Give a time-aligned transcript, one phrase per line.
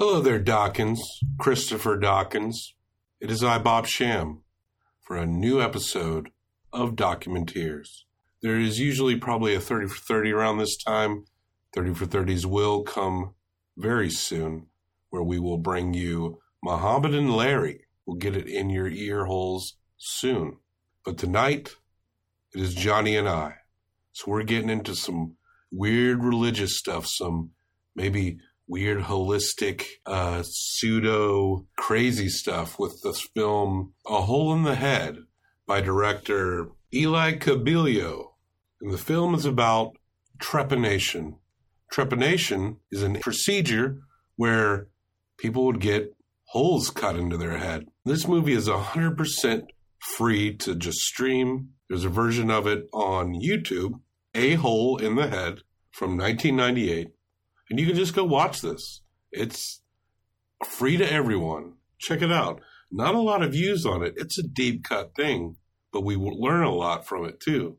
[0.00, 1.02] Hello there, Dawkins.
[1.40, 2.76] Christopher Dawkins.
[3.20, 4.42] It is I, Bob Sham,
[5.00, 6.30] for a new episode
[6.72, 8.04] of Documenteers.
[8.40, 11.24] There is usually probably a 30 for 30 around this time.
[11.74, 13.34] 30 for 30s will come
[13.76, 14.68] very soon,
[15.10, 17.86] where we will bring you Muhammad and Larry.
[18.06, 20.58] We'll get it in your ear holes soon.
[21.04, 21.74] But tonight,
[22.54, 23.54] it is Johnny and I.
[24.12, 25.38] So we're getting into some
[25.72, 27.50] weird religious stuff, some
[27.96, 28.38] maybe
[28.68, 35.16] weird holistic uh, pseudo crazy stuff with this film a hole in the head
[35.66, 38.28] by director eli cabillo
[38.80, 39.96] and the film is about
[40.40, 41.38] trepanation.
[41.92, 43.98] Trepanation is a procedure
[44.36, 44.88] where
[45.36, 46.14] people would get
[46.44, 47.86] holes cut into their head.
[48.04, 49.62] This movie is 100%
[50.16, 51.70] free to just stream.
[51.88, 54.00] There's a version of it on youtube
[54.34, 57.08] a hole in the head from 1998
[57.70, 59.02] and you can just go watch this.
[59.32, 59.82] It's
[60.64, 61.74] free to everyone.
[61.98, 62.60] Check it out.
[62.90, 64.14] Not a lot of views on it.
[64.16, 65.56] It's a deep cut thing,
[65.92, 67.76] but we learn a lot from it too.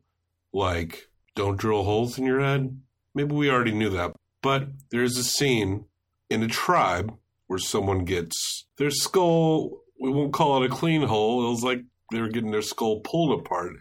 [0.52, 2.80] Like, don't drill holes in your head.
[3.14, 4.12] Maybe we already knew that.
[4.42, 5.86] But there's a scene
[6.28, 7.12] in a tribe
[7.48, 11.46] where someone gets their skull, we won't call it a clean hole.
[11.46, 11.80] It was like
[12.12, 13.72] they were getting their skull pulled apart.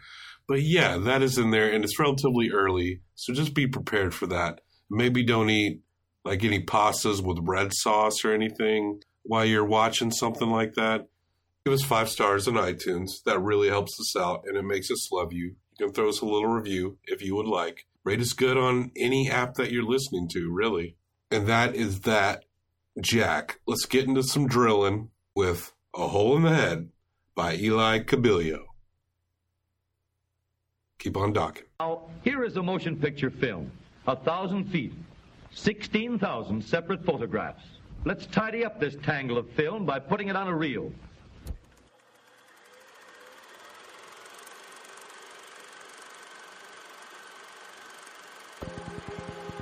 [0.47, 3.01] But yeah, that is in there and it's relatively early.
[3.13, 4.61] So just be prepared for that.
[4.89, 5.81] Maybe don't eat
[6.25, 11.07] like any pastas with red sauce or anything while you're watching something like that,
[11.63, 13.23] give us five stars on iTunes.
[13.25, 15.55] That really helps us out and it makes us love you.
[15.77, 17.85] You can throw us a little review if you would like.
[18.03, 20.95] Rate us good on any app that you're listening to, really.
[21.29, 22.45] And that is that,
[22.99, 23.59] Jack.
[23.67, 26.89] Let's get into some drilling with A Hole in the Head
[27.35, 28.63] by Eli Cabillo.
[30.97, 31.65] Keep on docking.
[31.79, 33.71] Now, here is a motion picture film,
[34.07, 34.93] a thousand feet
[35.51, 37.63] 16,000 separate photographs.
[38.05, 40.91] Let's tidy up this tangle of film by putting it on a reel.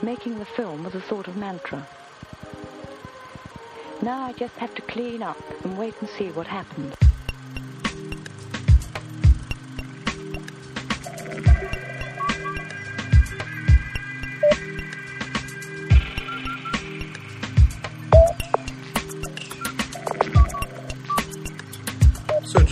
[0.03, 1.85] Making the film was a sort of mantra.
[4.01, 6.96] Now I just have to clean up and wait and see what happens.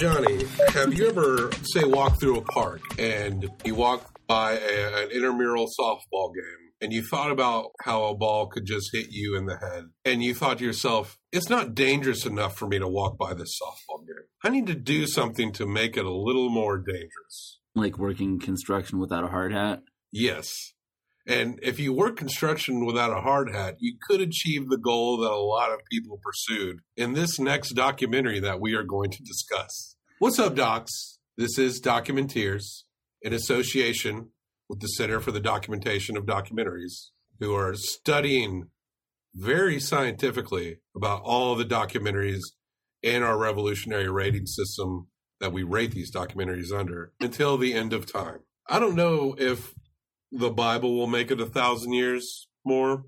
[0.05, 5.09] Johnny, have you ever, say, walk through a park and you walk by a, an
[5.09, 9.47] intramural softball game and you thought about how a ball could just hit you in
[9.47, 13.17] the head and you thought to yourself, it's not dangerous enough for me to walk
[13.17, 14.27] by this softball game.
[14.43, 17.59] I need to do something to make it a little more dangerous.
[17.73, 19.81] Like working construction without a hard hat?
[20.11, 20.53] Yes.
[21.25, 25.31] And if you work construction without a hard hat, you could achieve the goal that
[25.31, 29.94] a lot of people pursued in this next documentary that we are going to discuss.
[30.17, 31.19] What's up, docs?
[31.37, 32.83] This is Documenteers
[33.21, 34.29] in association
[34.69, 37.07] with the Center for the Documentation of Documentaries,
[37.41, 38.69] who are studying
[39.33, 42.39] very scientifically about all the documentaries
[43.03, 45.07] in our revolutionary rating system
[45.41, 48.39] that we rate these documentaries under until the end of time.
[48.69, 49.73] I don't know if
[50.31, 53.03] the Bible will make it a thousand years more.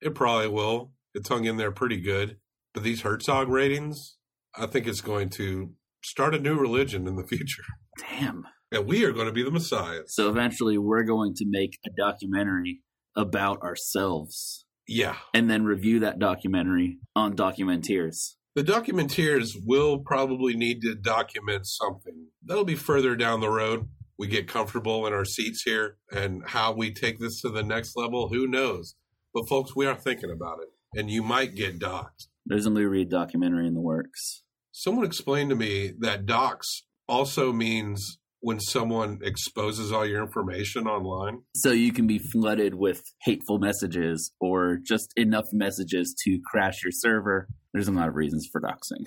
[0.00, 0.90] It probably will.
[1.14, 2.38] It's hung in there pretty good.
[2.74, 4.16] But these Herzog ratings,
[4.56, 7.64] I think it's going to start a new religion in the future.
[7.98, 8.46] Damn.
[8.70, 10.14] And we are going to be the messiahs.
[10.14, 12.80] So eventually we're going to make a documentary
[13.14, 14.64] about ourselves.
[14.88, 15.16] Yeah.
[15.34, 18.34] And then review that documentary on Documenteers.
[18.54, 22.28] The documenteers will probably need to document something.
[22.44, 23.88] That'll be further down the road.
[24.18, 27.96] We get comfortable in our seats here and how we take this to the next
[27.96, 28.94] level, who knows?
[29.32, 30.68] But folks, we are thinking about it.
[30.98, 32.28] And you might get docked.
[32.44, 34.42] There's a Lou Reed documentary in the works.
[34.72, 41.42] Someone explained to me that docs also means when someone exposes all your information online.
[41.54, 46.90] So you can be flooded with hateful messages or just enough messages to crash your
[46.90, 47.46] server.
[47.72, 49.06] There's a lot of reasons for doxing.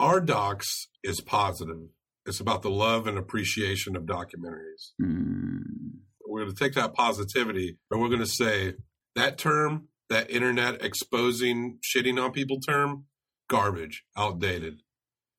[0.00, 1.88] Our docs is positive.
[2.24, 4.92] It's about the love and appreciation of documentaries.
[5.02, 5.60] Mm.
[6.26, 8.74] We're going to take that positivity and we're going to say
[9.16, 13.04] that term, that internet exposing, shitting on people term,
[13.48, 14.82] garbage, outdated.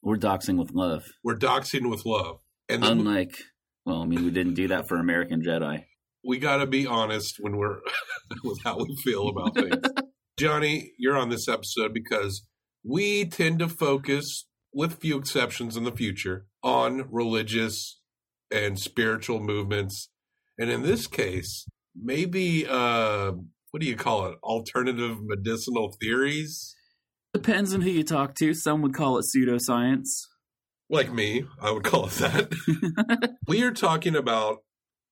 [0.01, 1.03] We're doxing with love.
[1.23, 2.39] We're doxing with love.
[2.69, 3.37] And Unlike,
[3.85, 5.85] well, I mean, we didn't do that for American Jedi.
[6.23, 7.79] We got to be honest when we're
[8.43, 9.83] with how we feel about things.
[10.37, 12.45] Johnny, you're on this episode because
[12.83, 17.99] we tend to focus, with few exceptions in the future, on religious
[18.51, 20.09] and spiritual movements.
[20.59, 21.65] And in this case,
[21.95, 23.31] maybe uh
[23.71, 24.37] what do you call it?
[24.43, 26.75] Alternative medicinal theories?
[27.37, 28.55] Depends on who you talk to.
[28.55, 30.23] Some would call it pseudoscience.
[30.89, 33.37] Like me, I would call it that.
[33.47, 34.63] we are talking about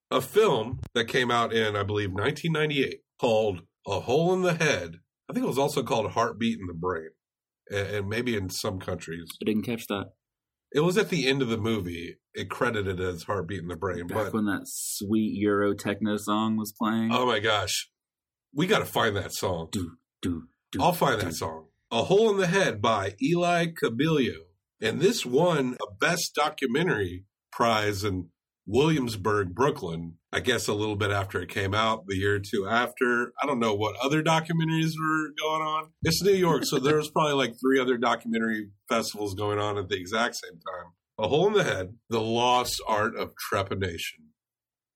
[0.10, 4.96] a film that came out in, I believe, 1998 called A Hole in the Head.
[5.30, 7.10] I think it was also called Heartbeat in the Brain,
[7.70, 9.30] and, maybe in some countries.
[9.40, 10.14] I didn't catch that.
[10.74, 12.18] It was at the end of the movie.
[12.34, 14.08] It credited as Heartbeat in the Brain.
[14.08, 17.12] Back but when that sweet Euro techno song was playing.
[17.14, 17.92] oh my gosh,
[18.52, 19.68] we got to find that song.
[19.72, 21.28] do, do, do, I'll find do.
[21.28, 21.65] that song.
[21.96, 24.48] A Hole in the Head by Eli Cabillo.
[24.82, 28.32] And this won a Best Documentary prize in
[28.68, 30.16] Williamsburg, Brooklyn.
[30.34, 33.32] I guess a little bit after it came out, the year or two after.
[33.42, 35.92] I don't know what other documentaries were going on.
[36.04, 39.88] It's New York, so there was probably like three other documentary festivals going on at
[39.88, 40.92] the exact same time.
[41.18, 44.26] A Hole in the Head, The Lost Art of Trepanation.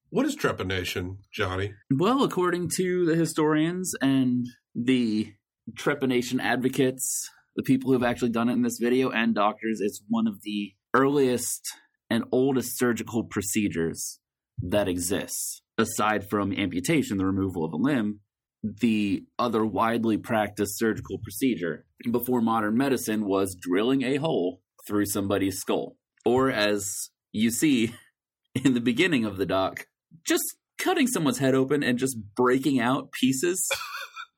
[0.09, 1.71] What is trepanation, Johnny?
[1.89, 5.31] Well, according to the historians and the
[5.75, 10.01] trepanation advocates, the people who have actually done it in this video, and doctors, it's
[10.07, 11.61] one of the earliest
[12.09, 14.19] and oldest surgical procedures
[14.61, 15.61] that exists.
[15.77, 18.19] Aside from amputation, the removal of a limb,
[18.63, 25.59] the other widely practiced surgical procedure before modern medicine was drilling a hole through somebody's
[25.59, 25.95] skull.
[26.25, 27.93] Or, as you see
[28.55, 29.87] in the beginning of the doc,
[30.25, 30.43] just
[30.77, 33.69] cutting someone's head open and just breaking out pieces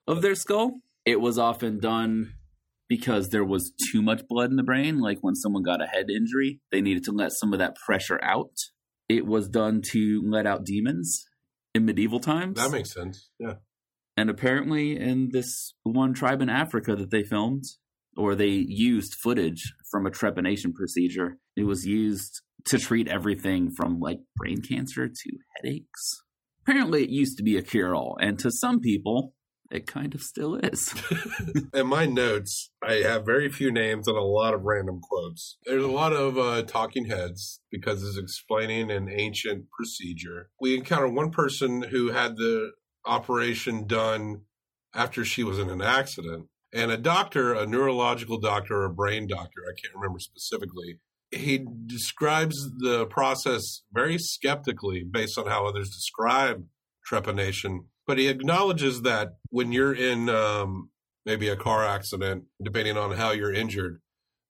[0.08, 0.82] of their skull.
[1.06, 2.34] It was often done
[2.88, 6.10] because there was too much blood in the brain, like when someone got a head
[6.10, 8.52] injury, they needed to let some of that pressure out.
[9.08, 11.26] It was done to let out demons
[11.74, 12.58] in medieval times.
[12.58, 13.30] That makes sense.
[13.40, 13.56] Yeah.
[14.18, 17.64] And apparently, in this one tribe in Africa that they filmed,
[18.18, 24.00] or they used footage from a trepanation procedure, it was used to treat everything from
[24.00, 26.24] like brain cancer to headaches.
[26.64, 29.34] Apparently, it used to be a cure all, and to some people,
[29.72, 30.94] it kind of still is.
[31.74, 35.58] In my notes, I have very few names and a lot of random quotes.
[35.66, 40.50] There's a lot of uh, talking heads because it's explaining an ancient procedure.
[40.60, 42.72] We encounter one person who had the
[43.06, 44.42] operation done
[44.94, 49.28] after she was in an accident, and a doctor, a neurological doctor or a brain
[49.28, 51.00] doctor, I can't remember specifically.
[51.32, 56.66] He describes the process very skeptically based on how others describe
[57.10, 60.90] trepanation but he acknowledges that when you're in um,
[61.26, 64.02] maybe a car accident, depending on how you're injured,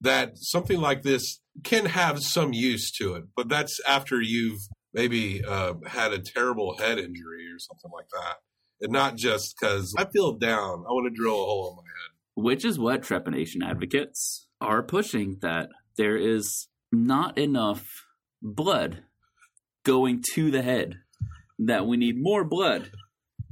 [0.02, 3.26] that something like this can have some use to it.
[3.36, 4.62] But that's after you've
[4.94, 8.38] maybe uh, had a terrible head injury or something like that.
[8.82, 11.84] And not just because I feel down, I want to drill a hole in my
[11.84, 12.12] head.
[12.34, 18.06] Which is what trepanation advocates are pushing that there is not enough
[18.42, 19.04] blood
[19.84, 20.96] going to the head,
[21.60, 22.92] that we need more blood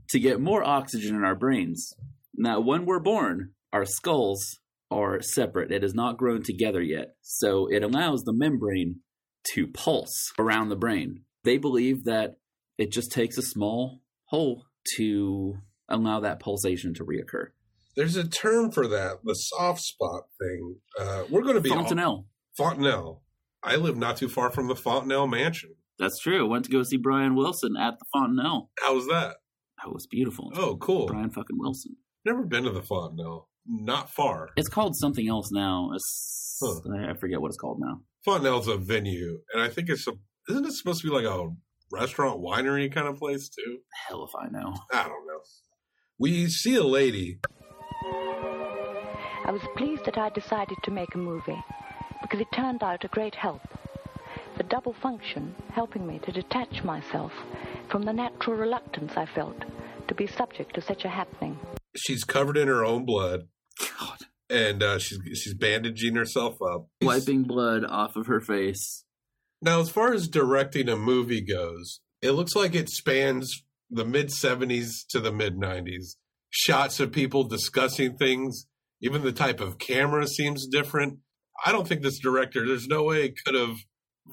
[0.10, 1.94] to get more oxygen in our brains.
[2.36, 4.60] Now, when we're born, our skulls
[4.92, 5.72] are separate.
[5.72, 7.16] It has not grown together yet.
[7.22, 9.02] So it allows the membrane
[9.54, 11.24] to pulse around the brain.
[11.44, 12.38] They believe that
[12.78, 14.66] it just takes a small hole
[14.96, 15.56] to
[15.88, 17.48] allow that pulsation to reoccur.
[17.96, 20.78] There's a term for that, the soft spot thing.
[20.98, 22.26] Uh, we're going to be Fontanelle.
[22.58, 23.22] Fontanelle.
[23.62, 25.76] I live not too far from the Fontanelle Mansion.
[25.98, 26.46] That's true.
[26.46, 28.70] I went to go see Brian Wilson at the Fontanelle.
[28.80, 29.38] How was that?
[29.84, 30.52] That was beautiful.
[30.56, 31.08] Oh, cool.
[31.08, 31.96] Brian fucking Wilson.
[32.26, 33.48] Never been to the Fontanelle.
[33.66, 34.50] Not far.
[34.58, 35.92] It's called something else now.
[36.62, 36.80] Huh.
[37.10, 38.02] I forget what it's called now.
[38.26, 40.14] Fontanelle's a venue, and I think it's a.
[40.50, 41.50] Isn't it supposed to be like a
[41.92, 43.80] restaurant winery kind of place too?
[44.08, 44.74] Hell if I know.
[44.92, 45.40] I don't know.
[46.18, 47.40] We see a lady.
[49.46, 51.64] I was pleased that I decided to make a movie
[52.22, 53.62] because it turned out a great help.
[54.58, 57.32] The double function helping me to detach myself
[57.90, 59.58] from the natural reluctance I felt
[60.08, 61.58] to be subject to such a happening.
[61.96, 63.48] She's covered in her own blood,
[64.00, 64.18] God.
[64.50, 69.04] and uh, she's she's bandaging herself up, Wiping blood off of her face.
[69.62, 74.28] Now, as far as directing a movie goes, it looks like it spans the mid
[74.28, 76.16] 70s to the mid 90s.
[76.52, 78.68] Shots of people discussing things,
[79.02, 81.20] even the type of camera seems different.
[81.66, 83.76] I don't think this director, there's no way it could have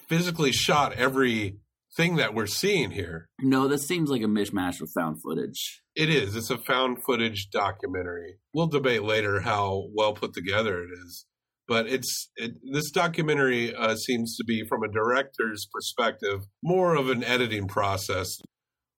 [0.08, 1.56] physically shot every
[1.96, 3.28] thing that we're seeing here.
[3.40, 5.82] No, this seems like a mishmash of found footage.
[5.94, 6.36] It is.
[6.36, 8.38] It's a found footage documentary.
[8.52, 11.24] We'll debate later how well put together it is,
[11.66, 17.08] but it's it, this documentary uh, seems to be, from a director's perspective, more of
[17.08, 18.36] an editing process.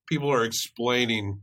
[0.09, 1.41] People are explaining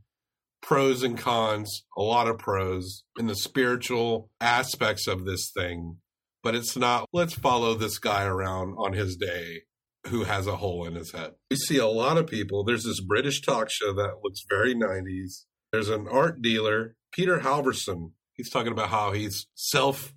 [0.60, 5.98] pros and cons, a lot of pros, in the spiritual aspects of this thing,
[6.42, 7.08] but it's not.
[7.12, 9.62] Let's follow this guy around on his day
[10.08, 11.32] who has a hole in his head.
[11.50, 12.64] We see a lot of people.
[12.64, 15.44] There's this British talk show that looks very 90s.
[15.72, 18.12] There's an art dealer, Peter Halvorson.
[18.32, 20.14] He's talking about how he's self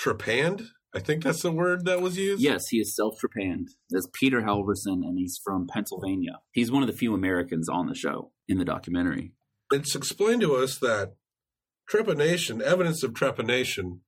[0.00, 0.66] trepanned.
[0.94, 2.42] I think that's the word that was used.
[2.42, 3.68] Yes, he is self trepanned.
[3.90, 6.40] That's Peter Halvorson, and he's from Pennsylvania.
[6.52, 9.32] He's one of the few Americans on the show in the documentary.
[9.70, 11.14] It's explained to us that
[11.90, 14.00] trepanation, evidence of trepanation,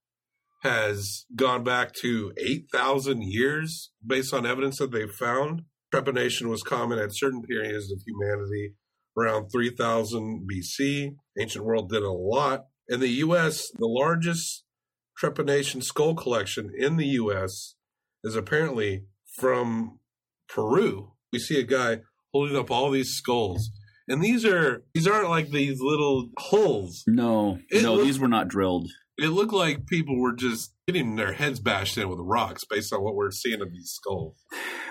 [0.65, 5.63] has gone back to 8,000 years based on evidence that they've found.
[5.95, 8.75] Trepanation was common at certain periods of humanity
[9.17, 11.15] around 3000 BC.
[11.39, 12.65] Ancient world did a lot.
[12.89, 14.65] In the U.S., the largest
[15.23, 17.77] trepanation skull collection in the U.S.
[18.25, 19.05] is apparently
[19.37, 20.01] from
[20.49, 21.13] Peru.
[21.33, 21.99] We see a guy
[22.33, 23.71] holding up all these skulls.
[24.09, 27.05] And these are these aren't like these little holes.
[27.07, 28.89] No, It no, look- these were not drilled.
[29.17, 33.03] It looked like people were just getting their heads bashed in with rocks based on
[33.03, 34.37] what we're seeing of these skulls.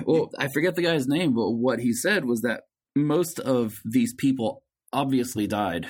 [0.06, 2.64] Well, I forget the guy's name, but what he said was that
[2.96, 4.64] most of these people
[4.94, 5.88] obviously died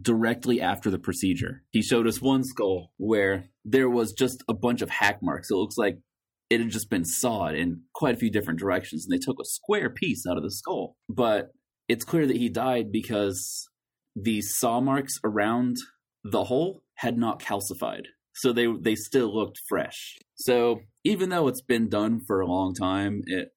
[0.00, 1.62] directly after the procedure.
[1.70, 5.50] He showed us one skull where there was just a bunch of hack marks.
[5.50, 5.98] It looks like
[6.50, 9.44] it had just been sawed in quite a few different directions, and they took a
[9.44, 10.96] square piece out of the skull.
[11.08, 11.50] But
[11.88, 13.68] it's clear that he died because
[14.14, 15.76] the saw marks around
[16.24, 18.04] the hole had not calcified.
[18.34, 20.18] So they they still looked fresh.
[20.34, 23.48] So even though it's been done for a long time, it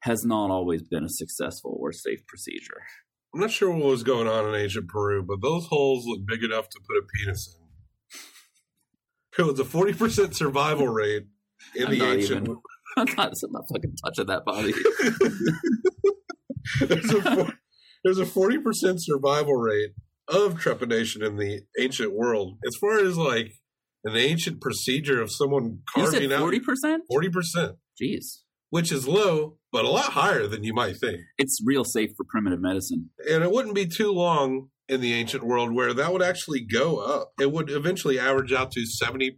[0.00, 2.82] has not always been a successful or safe procedure.
[3.34, 6.42] I'm not sure what was going on in ancient Peru, but those holes look big
[6.42, 7.62] enough to put a penis in.
[9.38, 11.24] It was a 40% survival rate
[11.74, 12.56] in I'm the not ancient even-
[12.96, 14.72] I'm not, I'm not fucking touching that body.
[16.80, 17.52] there's a
[18.04, 19.90] there's a 40% survival rate
[20.28, 22.58] of trepanation in the ancient world.
[22.66, 23.52] As far as like
[24.04, 27.02] an ancient procedure of someone carving said out forty percent?
[27.12, 28.38] 40%, Jeez,
[28.70, 31.20] which is low, but a lot higher than you might think.
[31.38, 33.10] it's real safe for primitive medicine.
[33.30, 36.98] And it wouldn't be too long in the ancient world where that would actually go
[36.98, 37.32] up.
[37.40, 39.32] It would eventually average out to 70%,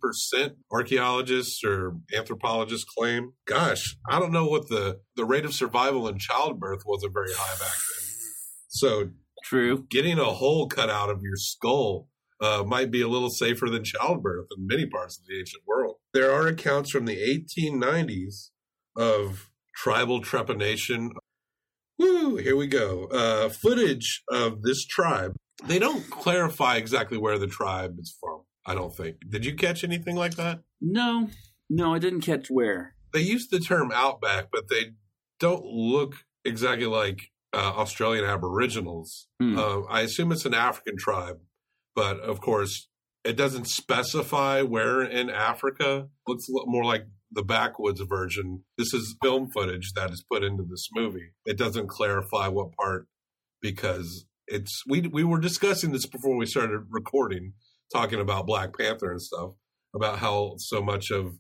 [0.71, 3.33] archaeologists or anthropologists claim.
[3.47, 7.55] Gosh, I don't know what the, the rate of survival in childbirth wasn't very high
[7.59, 8.09] back then.
[8.69, 9.11] So
[9.45, 9.87] True.
[9.89, 12.09] getting a hole cut out of your skull
[12.41, 15.97] uh, might be a little safer than childbirth in many parts of the ancient world.
[16.15, 18.51] There are accounts from the 1890s
[18.97, 21.11] of tribal trepanation.
[21.99, 23.07] Woo, here we go.
[23.07, 25.35] Uh, footage of this tribe.
[25.65, 29.17] They don't clarify exactly where the tribe is from, I don't think.
[29.29, 30.61] Did you catch anything like that?
[30.81, 31.29] No,
[31.69, 32.95] no, I didn't catch where.
[33.13, 34.93] They use the term outback, but they
[35.41, 36.15] don't look
[36.45, 39.29] exactly like uh, Australian Aboriginals.
[39.41, 39.59] Hmm.
[39.59, 41.39] Uh, I assume it's an African tribe,
[41.95, 42.89] but of course,
[43.25, 46.09] it doesn't specify where in Africa.
[46.27, 48.65] Looks a more like the backwoods version.
[48.77, 51.33] This is film footage that is put into this movie.
[51.45, 53.07] It doesn't clarify what part
[53.61, 57.55] because it's we we were discussing this before we started recording,
[57.93, 59.53] talking about Black Panther and stuff
[59.95, 61.35] about how so much of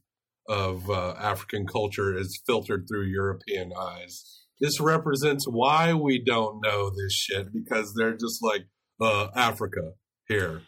[0.48, 4.44] of uh, African culture is filtered through European eyes.
[4.60, 8.66] This represents why we don't know this shit because they're just like
[9.00, 9.92] uh, Africa
[10.26, 10.62] here.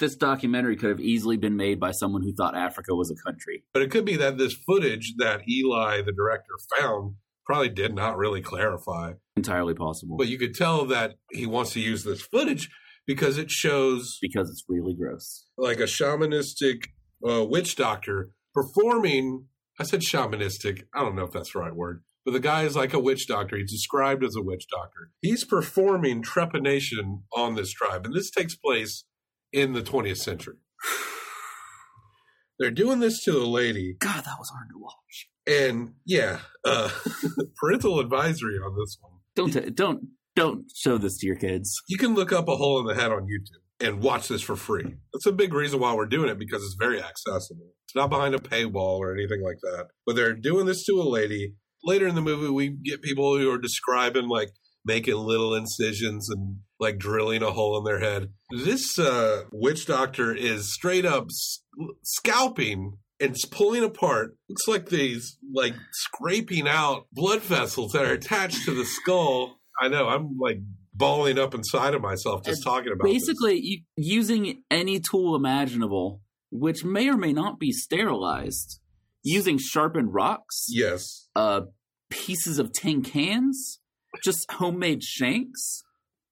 [0.00, 3.64] This documentary could have easily been made by someone who thought Africa was a country.
[3.72, 7.14] But it could be that this footage that Eli, the director, found
[7.46, 9.12] probably did not really clarify.
[9.36, 10.16] Entirely possible.
[10.16, 12.70] But you could tell that he wants to use this footage
[13.06, 15.46] because it shows because it's really gross.
[15.56, 16.84] like a shamanistic
[17.28, 19.46] uh, witch doctor performing.
[19.78, 20.84] I said shamanistic.
[20.94, 22.02] I don't know if that's the right word.
[22.24, 23.56] But the guy is like a witch doctor.
[23.56, 25.10] He's described as a witch doctor.
[25.20, 28.06] He's performing trepanation on this tribe.
[28.06, 29.04] And this takes place
[29.52, 30.56] in the 20th century.
[32.58, 33.96] They're doing this to a lady.
[33.98, 35.28] God, that was hard to watch.
[35.46, 36.90] And yeah, uh,
[37.56, 39.12] parental advisory on this one.
[39.36, 41.82] Don't t- don't don't show this to your kids.
[41.88, 44.56] You can look up a hole in the head on YouTube and watch this for
[44.56, 44.94] free.
[45.12, 47.66] That's a big reason why we're doing it because it's very accessible.
[47.86, 49.88] It's not behind a paywall or anything like that.
[50.06, 51.54] But they're doing this to a lady.
[51.84, 54.48] Later in the movie, we get people who are describing like
[54.86, 58.30] making little incisions and like drilling a hole in their head.
[58.50, 61.60] This uh, witch doctor is straight up s-
[62.02, 64.36] scalping and s- pulling apart.
[64.48, 69.58] Looks like these like scraping out blood vessels that are attached to the skull.
[69.80, 70.08] I know.
[70.08, 70.58] I'm like
[70.94, 73.04] balling up inside of myself just talking about.
[73.04, 78.80] Basically, you, using any tool imaginable, which may or may not be sterilized,
[79.24, 81.28] using sharpened rocks, Yes.
[81.34, 81.62] uh,
[82.10, 83.80] pieces of tin cans,
[84.22, 85.82] just homemade shanks.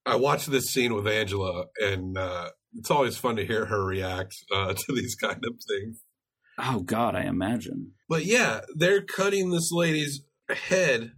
[0.07, 4.35] I watched this scene with Angela, and uh, it's always fun to hear her react
[4.55, 6.01] uh, to these kind of things.
[6.59, 7.93] Oh God, I imagine.
[8.09, 11.13] But yeah, they're cutting this lady's head,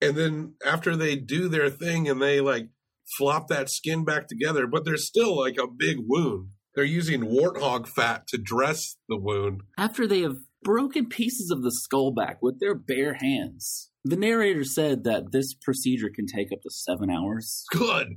[0.00, 2.68] and then after they do their thing and they like
[3.16, 6.48] flop that skin back together, but there's still like a big wound.
[6.74, 9.62] They're using warthog fat to dress the wound.
[9.78, 13.90] After they have broken pieces of the skull back with their bare hands.
[14.04, 18.16] The narrator said that this procedure can take up to seven hours Good.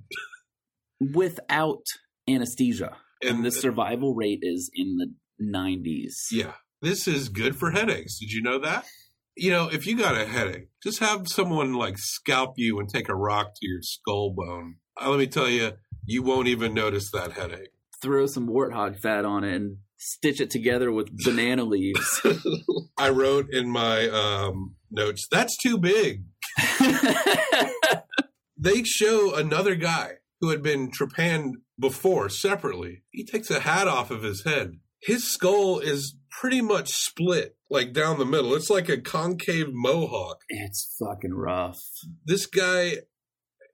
[1.00, 1.84] without
[2.28, 2.98] anesthesia.
[3.22, 6.14] And And the survival rate is in the 90s.
[6.32, 6.54] Yeah.
[6.82, 8.20] This is good for headaches.
[8.20, 8.86] Did you know that?
[9.36, 13.10] You know, if you got a headache, just have someone like scalp you and take
[13.10, 14.76] a rock to your skull bone.
[15.02, 15.72] Uh, let me tell you,
[16.06, 17.70] you won't even notice that headache.
[18.02, 22.22] Throw some warthog fat on it and stitch it together with banana leaves.
[22.98, 26.24] I wrote in my um, notes, that's too big.
[28.64, 33.04] They show another guy who had been trepanned before separately.
[33.12, 34.80] He takes a hat off of his head.
[35.02, 38.56] His skull is pretty much split, like down the middle.
[38.56, 40.38] It's like a concave mohawk.
[40.48, 41.82] it's fucking rough.
[42.24, 43.00] this guy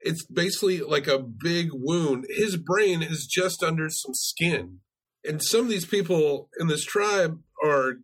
[0.02, 4.80] it's basically like a big wound his brain is just under some skin
[5.26, 7.96] and some of these people in this tribe are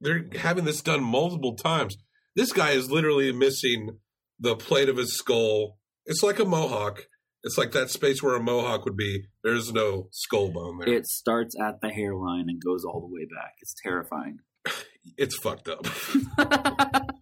[0.00, 1.96] they're having this done multiple times
[2.36, 3.98] this guy is literally missing
[4.40, 7.06] the plate of his skull it's like a mohawk
[7.44, 11.06] it's like that space where a mohawk would be there's no skull bone there It
[11.06, 13.54] starts at the hairline and goes all the way back.
[13.60, 14.38] It's terrifying.
[15.18, 15.84] it's fucked up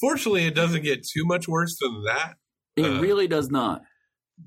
[0.00, 2.34] fortunately it doesn't get too much worse than that
[2.76, 3.82] It Uh, really does not.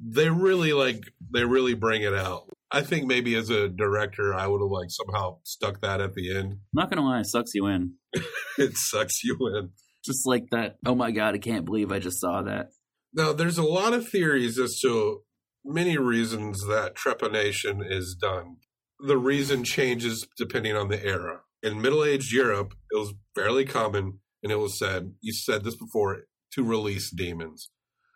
[0.02, 2.50] they really like they really bring it out.
[2.72, 6.36] I think maybe as a director, I would have like somehow stuck that at the
[6.36, 6.54] end.
[6.54, 7.94] I'm not gonna lie, it sucks you in.
[8.58, 9.72] It sucks you in.
[10.06, 10.78] Just like that.
[10.86, 12.68] Oh my god, I can't believe I just saw that.
[13.14, 15.24] Now, there's a lot of theories as to
[15.66, 18.58] many reasons that trepanation is done.
[19.06, 21.42] The reason changes depending on the era.
[21.64, 25.76] In Middle Aged Europe, it was fairly common, and it was said, you said this
[25.76, 26.20] before,
[26.54, 27.72] to release demons.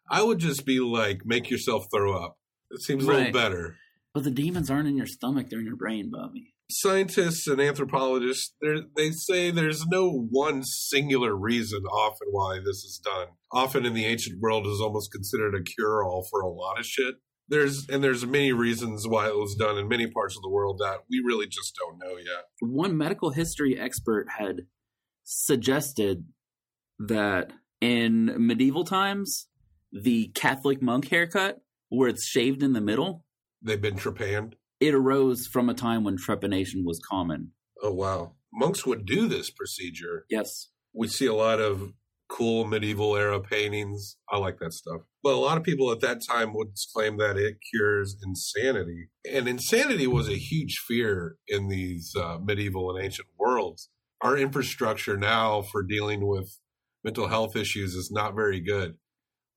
[0.10, 2.38] I would just be like, make yourself throw up.
[2.72, 3.77] It seems a little better.
[4.13, 6.54] But the demons aren't in your stomach; they're in your brain, Bobby.
[6.72, 13.29] scientists and anthropologists they're- say there's no one singular reason often why this is done.
[13.51, 17.16] Often in the ancient world is almost considered a cure-all for a lot of shit.
[17.48, 20.77] There's and there's many reasons why it was done in many parts of the world
[20.79, 22.46] that we really just don't know yet.
[22.62, 24.68] One medical history expert had
[25.24, 26.25] suggested
[27.00, 29.48] that in medieval times,
[29.92, 33.25] the Catholic monk haircut, where it's shaved in the middle,
[33.61, 37.51] they've been trepanned it arose from a time when trepanation was common.
[37.83, 40.69] oh wow monks would do this procedure Yes.
[40.93, 41.93] we see a lot of
[42.31, 44.15] cool medieval era paintings.
[44.31, 45.01] I like that stuff.
[45.24, 49.09] But a lot of people at that time would claim that it cures insanity.
[49.27, 53.89] And insanity was a huge fear in these uh, medieval and ancient worlds.
[54.22, 56.59] Our infrastructure now for dealing with
[57.03, 58.98] mental health issues is not very good.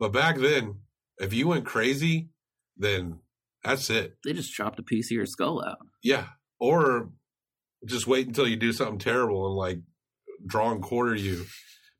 [0.00, 0.76] But back then,
[1.18, 2.30] if you went crazy,
[2.78, 3.18] then
[3.64, 4.14] that's it.
[4.24, 5.78] They just chopped a piece of your skull out.
[6.02, 6.26] Yeah.
[6.60, 7.10] Or
[7.86, 9.78] just wait until you do something terrible and like
[10.46, 11.44] draw and quarter you.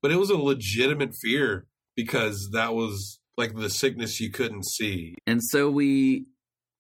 [0.01, 5.15] But it was a legitimate fear because that was like the sickness you couldn't see.
[5.27, 6.27] And so we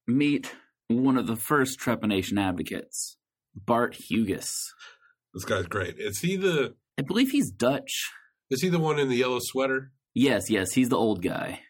[0.06, 0.52] meet
[0.88, 3.16] one of the first trepanation advocates,
[3.54, 4.72] Bart Huges.
[5.34, 5.94] This guy's great.
[5.98, 8.10] Is he the I believe he's Dutch.
[8.50, 9.92] is he the one in the yellow sweater?
[10.14, 11.60] Yes, yes, he's the old guy.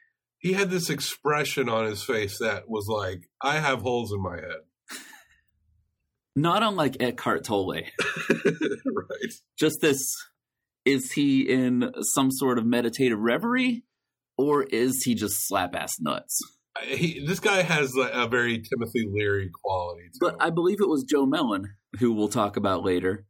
[0.43, 4.37] He had this expression on his face that was like, I have holes in my
[4.37, 4.99] head.
[6.35, 7.75] Not unlike Eckhart Tolle.
[8.45, 9.33] right.
[9.57, 10.03] Just this
[10.85, 13.85] is he in some sort of meditative reverie
[14.37, 16.37] or is he just slap ass nuts?
[16.83, 20.41] He, this guy has a, very Timothy Leary quality to But him.
[20.41, 23.27] I believe it was Joe Mellen, who we'll talk about later,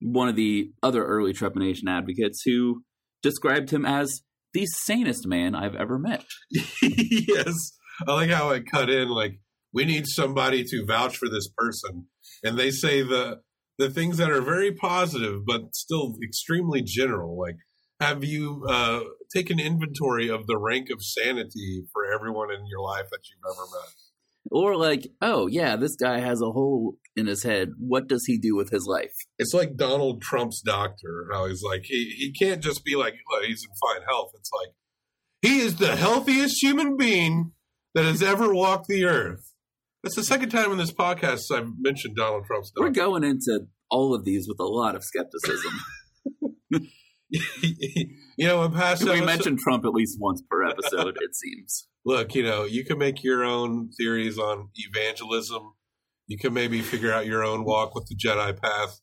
[0.00, 2.84] one of the other early trepanation advocates, who
[3.20, 4.22] described him as
[4.54, 6.24] the sanest man I've ever met.
[6.82, 7.72] yes.
[8.06, 9.40] I like how it cut in like
[9.72, 12.06] we need somebody to vouch for this person.
[12.42, 13.40] And they say the
[13.76, 17.56] the things that are very positive but still extremely general like
[18.00, 19.00] have you uh,
[19.34, 23.66] taken inventory of the rank of sanity for everyone in your life that you've ever
[23.70, 23.94] met?
[24.54, 27.70] Or like, oh yeah, this guy has a hole in his head.
[27.76, 29.12] What does he do with his life?
[29.36, 33.14] It's like Donald Trump's doctor, how he's like he he can't just be like
[33.44, 34.30] he's in fine health.
[34.38, 34.74] It's like
[35.42, 37.50] he is the healthiest human being
[37.96, 39.52] that has ever walked the earth.
[40.04, 42.86] That's the second time in this podcast I've mentioned Donald Trump's doctor.
[42.86, 45.80] We're going into all of these with a lot of skepticism.
[47.62, 51.88] you know, in past we mentioned Trump at least once per episode, it seems.
[52.04, 55.74] look, you know, you can make your own theories on evangelism.
[56.26, 59.00] You can maybe figure out your own walk with the Jedi path.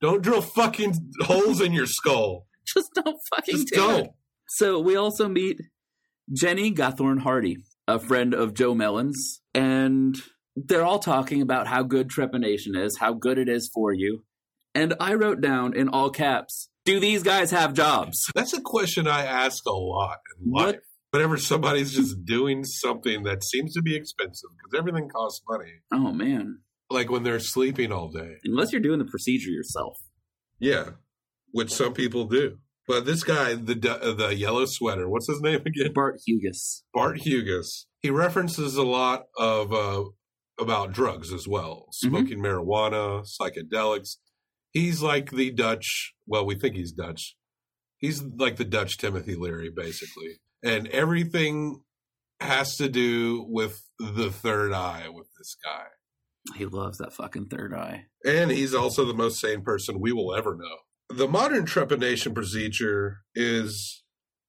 [0.00, 2.46] Don't drill fucking holes in your skull.
[2.66, 4.10] Just don't fucking Just do it.
[4.48, 5.58] So we also meet
[6.32, 10.16] Jenny Gathorne Hardy, a friend of Joe Mellen's, and
[10.56, 14.24] they're all talking about how good trepanation is, how good it is for you.
[14.74, 18.24] And I wrote down in all caps, do these guys have jobs?
[18.34, 20.64] That's a question I ask a lot in life.
[20.66, 20.80] What?
[21.12, 26.12] Whenever somebody's just doing something that seems to be expensive, because everything costs money, Oh
[26.12, 26.60] man.
[26.90, 28.34] like when they're sleeping all day.
[28.44, 29.96] Unless you're doing the procedure yourself.
[30.58, 30.90] Yeah,
[31.52, 32.58] which some people do.
[32.88, 33.74] But this guy, the
[34.16, 35.92] the yellow sweater, what's his name again?
[35.94, 36.84] Bart Huges.
[36.94, 37.86] Bart Huges.
[38.02, 40.04] He references a lot of uh,
[40.60, 44.16] about drugs as well, smoking marijuana, psychedelics.
[44.76, 46.12] He's like the Dutch.
[46.26, 47.34] Well, we think he's Dutch.
[47.96, 51.80] He's like the Dutch Timothy Leary, basically, and everything
[52.40, 55.84] has to do with the third eye with this guy.
[56.58, 58.04] He loves that fucking third eye.
[58.26, 60.76] And he's also the most sane person we will ever know.
[61.08, 64.04] The modern trepanation procedure is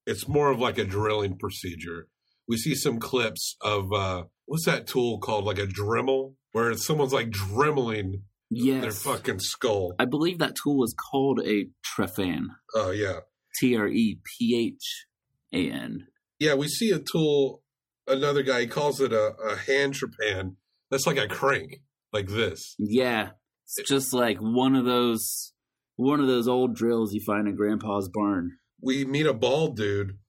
[0.05, 2.09] it's more of like a drilling procedure.
[2.49, 7.13] We see some clips of uh what's that tool called like a Dremel where someone's
[7.13, 8.81] like dremeling Yes.
[8.81, 9.93] their fucking skull.
[9.99, 12.43] I believe that tool is called a Trefan.
[12.75, 13.19] Oh yeah.
[13.59, 15.05] T R E P H
[15.53, 16.07] A N.
[16.39, 17.63] Yeah, we see a tool
[18.07, 20.55] another guy he calls it a, a hand trepan.
[20.89, 21.81] That's like a crank,
[22.13, 22.75] like this.
[22.79, 23.31] Yeah.
[23.77, 25.51] It's just like one of those
[25.97, 28.51] one of those old drills you find in grandpa's barn.
[28.81, 30.19] we meet a bald dude.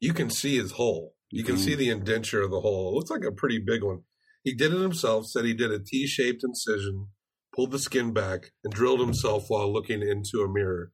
[0.00, 1.14] You can see his hole.
[1.30, 1.60] You can Mhm.
[1.60, 2.90] see the indenture of the hole.
[2.90, 4.00] It looks like a pretty big one.
[4.42, 7.08] He did it himself, said he did a T shaped incision,
[7.54, 10.92] pulled the skin back, and drilled himself while looking into a mirror.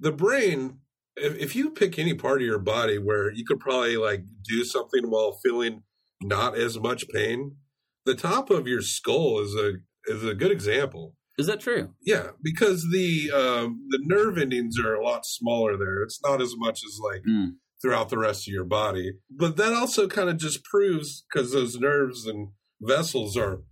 [0.00, 0.78] The brain,
[1.16, 4.64] if, if you pick any part of your body where you could probably like do
[4.64, 5.82] something while feeling
[6.22, 7.56] not as much pain,
[8.04, 9.74] the top of your skull is a
[10.06, 11.14] is a good example.
[11.38, 11.94] Is that true?
[12.04, 16.02] Yeah, because the um, the nerve endings are a lot smaller there.
[16.02, 17.52] It's not as much as like Mm.
[17.80, 19.12] throughout the rest of your body.
[19.30, 22.48] But that also kind of just proves because those nerves and
[22.80, 23.62] vessels are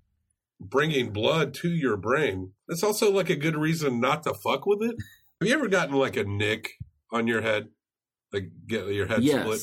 [0.61, 2.53] bringing blood to your brain.
[2.69, 4.97] That's also like a good reason not to fuck with it.
[5.41, 6.73] Have you ever gotten like a nick
[7.13, 7.69] on your head,
[8.33, 9.61] like get your head split,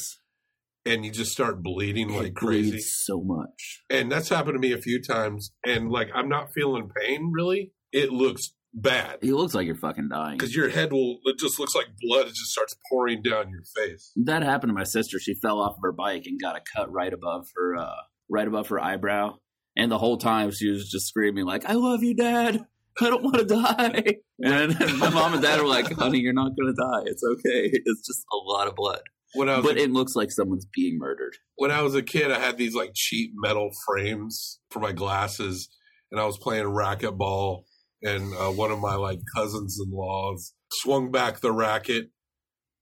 [0.86, 2.80] and you just start bleeding like it crazy?
[2.80, 3.84] so much.
[3.90, 7.74] and that's happened to me a few times and like i'm not feeling pain really
[7.92, 10.38] it looks bad It looks like you're fucking dying.
[10.38, 13.64] because your head will it just looks like blood it just starts pouring down your
[13.76, 15.20] face That happened to my sister.
[15.20, 17.96] She fell off of her bike and got a cut right above her uh
[18.30, 19.36] right above her eyebrow.
[19.78, 22.66] And the whole time she was just screaming like, "I love you, Dad.
[23.00, 26.52] I don't want to die." And my mom and dad were like, "Honey, you're not
[26.58, 27.04] going to die.
[27.06, 27.70] It's okay.
[27.72, 29.02] It's just a lot of blood."
[29.34, 31.36] when i was But a, it looks like someone's being murdered.
[31.58, 35.68] when i was a kid i had these like cheap metal frames for my glasses
[36.12, 37.63] and i was playing racquetball
[38.02, 42.10] and uh, one of my like cousins-in-laws swung back the racket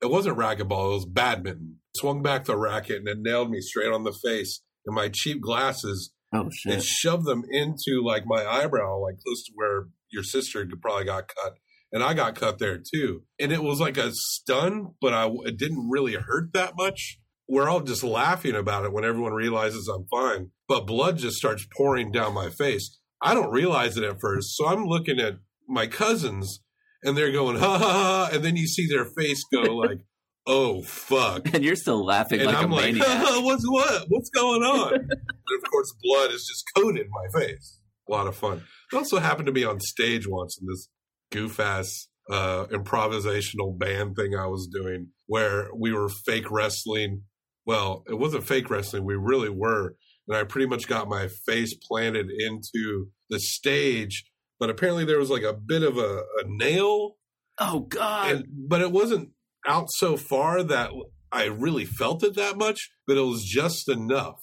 [0.03, 3.91] it wasn't racquetball it was badminton swung back the racket and it nailed me straight
[3.91, 6.83] on the face and my cheap glasses Oh and shit.
[6.83, 11.57] shoved them into like my eyebrow, like close to where your sister probably got cut,
[11.91, 13.23] and I got cut there too.
[13.39, 17.19] And it was like a stun, but I it didn't really hurt that much.
[17.47, 21.67] We're all just laughing about it when everyone realizes I'm fine, but blood just starts
[21.77, 22.97] pouring down my face.
[23.21, 25.35] I don't realize it at first, so I'm looking at
[25.67, 26.61] my cousins,
[27.03, 29.99] and they're going ha ha ha, and then you see their face go like,
[30.47, 31.47] oh fuck.
[31.53, 33.07] And you're still laughing And like I'm a like, maniac.
[33.43, 34.05] what's what?
[34.09, 34.93] What's going on?
[34.93, 37.79] and of course, blood is just coated my face.
[38.07, 38.63] A lot of fun.
[38.91, 40.87] It also happened to be on stage once in this
[41.31, 47.23] goof ass uh, improvisational band thing I was doing where we were fake wrestling.
[47.65, 49.05] Well, it wasn't fake wrestling.
[49.05, 49.95] We really were.
[50.27, 54.25] And I pretty much got my face planted into the stage.
[54.59, 57.17] But apparently there was like a bit of a, a nail
[57.59, 58.31] oh god.
[58.31, 59.29] and but it wasn't
[59.67, 60.91] out so far that
[61.31, 64.41] I really felt it that much, but it was just enough.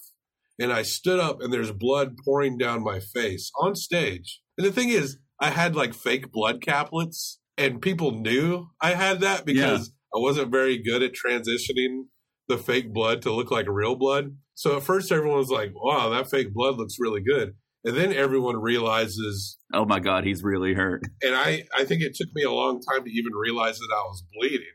[0.59, 4.41] And I stood up and there's blood pouring down my face on stage.
[4.59, 9.21] And the thing is, I had like fake blood caplets and people knew I had
[9.21, 12.05] that because I wasn't very good at transitioning
[12.49, 14.37] the fake blood to look like real blood.
[14.55, 17.55] So at first everyone was like, wow, that fake blood looks really good.
[17.85, 21.03] And then everyone realizes oh my god, he's really hurt.
[21.23, 24.03] and I, I think it took me a long time to even realize that I
[24.03, 24.67] was bleeding.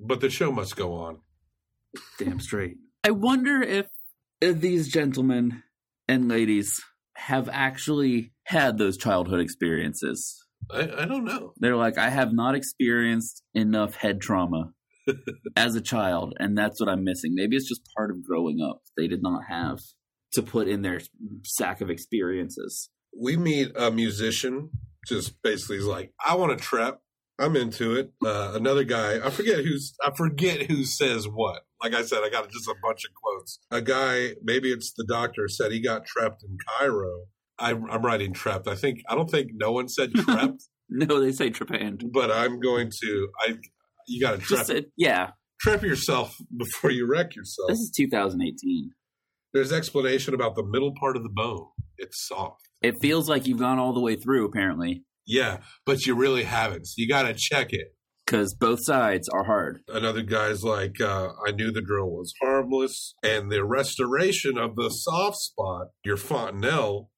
[0.00, 1.18] But the show must go on.
[2.18, 2.76] Damn straight.
[3.04, 3.86] I wonder if,
[4.40, 5.62] if these gentlemen
[6.06, 6.80] and ladies
[7.16, 10.46] have actually had those childhood experiences.
[10.70, 11.52] I, I don't know.
[11.56, 14.72] They're like, I have not experienced enough head trauma
[15.56, 17.32] as a child, and that's what I'm missing.
[17.34, 18.82] Maybe it's just part of growing up.
[18.96, 19.80] They did not have
[20.32, 21.00] to put in their
[21.44, 22.90] sack of experiences.
[23.18, 24.70] We meet a musician,
[25.06, 26.98] just basically is like, I want to trap.
[27.38, 28.12] I'm into it.
[28.24, 31.62] Uh, another guy, I forget who's, I forget who says what.
[31.82, 33.60] Like I said, I got just a bunch of quotes.
[33.70, 37.26] A guy, maybe it's the doctor, said he got trapped in Cairo
[37.58, 38.68] I'm, I'm writing trapped.
[38.68, 42.12] I think I don't think no one said trapped, No, they say trepanned.
[42.12, 43.28] but I'm going to.
[43.46, 43.56] I
[44.06, 45.30] you got to trap Just yeah.
[45.60, 47.68] trap yourself before you wreck yourself.
[47.68, 48.90] This is 2018.
[49.52, 51.66] There's explanation about the middle part of the bone.
[51.98, 52.68] It's soft.
[52.80, 56.86] It feels like you've gone all the way through, apparently, Yeah, but you really haven't.
[56.86, 57.88] So you got to check it.
[58.26, 59.80] because both sides are hard.
[59.88, 64.88] Another guy's like, uh, I knew the drill was harmless, and the restoration of the
[64.90, 67.10] soft spot, your fontanelle,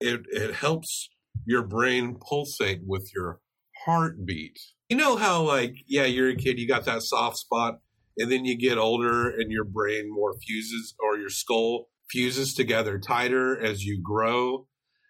[0.00, 1.08] it it helps
[1.46, 3.40] your brain pulsate with your
[3.84, 4.58] heartbeat.
[4.90, 7.80] You know how like, yeah, you're a kid, you got that soft spot,
[8.18, 12.98] and then you get older, and your brain more fuses, or your skull fuses together
[12.98, 14.66] tighter as you grow,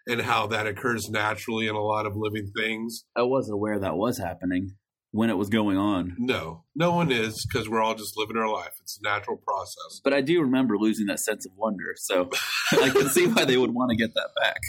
[0.06, 3.04] and how that occurs naturally in a lot of living things.
[3.16, 4.76] I wasn't aware that was happening
[5.14, 6.16] when it was going on.
[6.18, 8.72] No, no one is because we're all just living our life.
[8.80, 10.00] It's a natural process.
[10.02, 12.30] But I do remember losing that sense of wonder, so
[12.72, 14.60] I can see why they would want to get that back.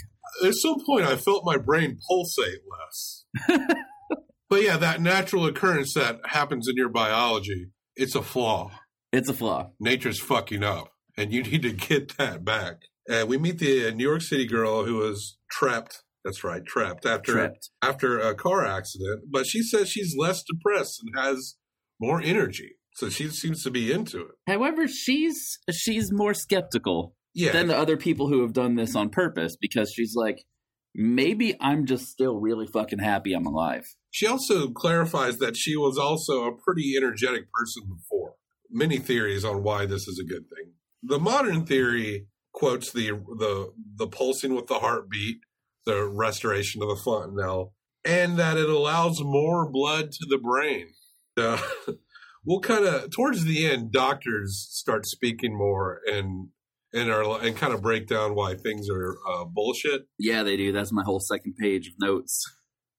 [0.44, 3.24] At some point, I felt my brain pulsate less.
[4.48, 8.70] but yeah, that natural occurrence that happens in your biology, it's a flaw.
[9.12, 9.72] It's a flaw.
[9.80, 12.82] Nature's fucking up, and you need to get that back.
[13.08, 16.02] And we meet the uh, New York City girl who was trapped.
[16.24, 17.70] That's right, trapped after Trapped.
[17.82, 19.24] after a car accident.
[19.30, 21.54] But she says she's less depressed and has
[22.00, 24.34] more energy, so she seems to be into it.
[24.48, 29.08] However, she's she's more skeptical Yeah, than the other people who have done this on
[29.10, 30.42] purpose because she's like,
[30.96, 33.84] maybe I'm just still really fucking happy I'm alive.
[34.10, 38.34] She also clarifies that she was also a pretty energetic person before.
[38.70, 40.72] Many theories on why this is a good thing.
[41.04, 45.40] The modern theory quotes the the the pulsing with the heartbeat,
[45.84, 50.88] the restoration of the fontanelle, and that it allows more blood to the brain.
[51.36, 51.60] Uh,
[52.44, 56.48] we'll kind of towards the end, doctors start speaking more and
[56.92, 60.08] and are and kind of break down why things are uh, bullshit.
[60.18, 60.72] Yeah, they do.
[60.72, 62.42] That's my whole second page of notes.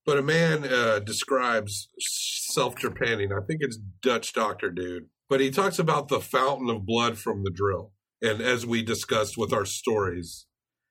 [0.06, 3.32] But a man uh, describes self trepanning.
[3.36, 5.08] I think it's Dutch doctor dude.
[5.28, 7.92] But he talks about the fountain of blood from the drill.
[8.22, 10.46] And as we discussed with our stories,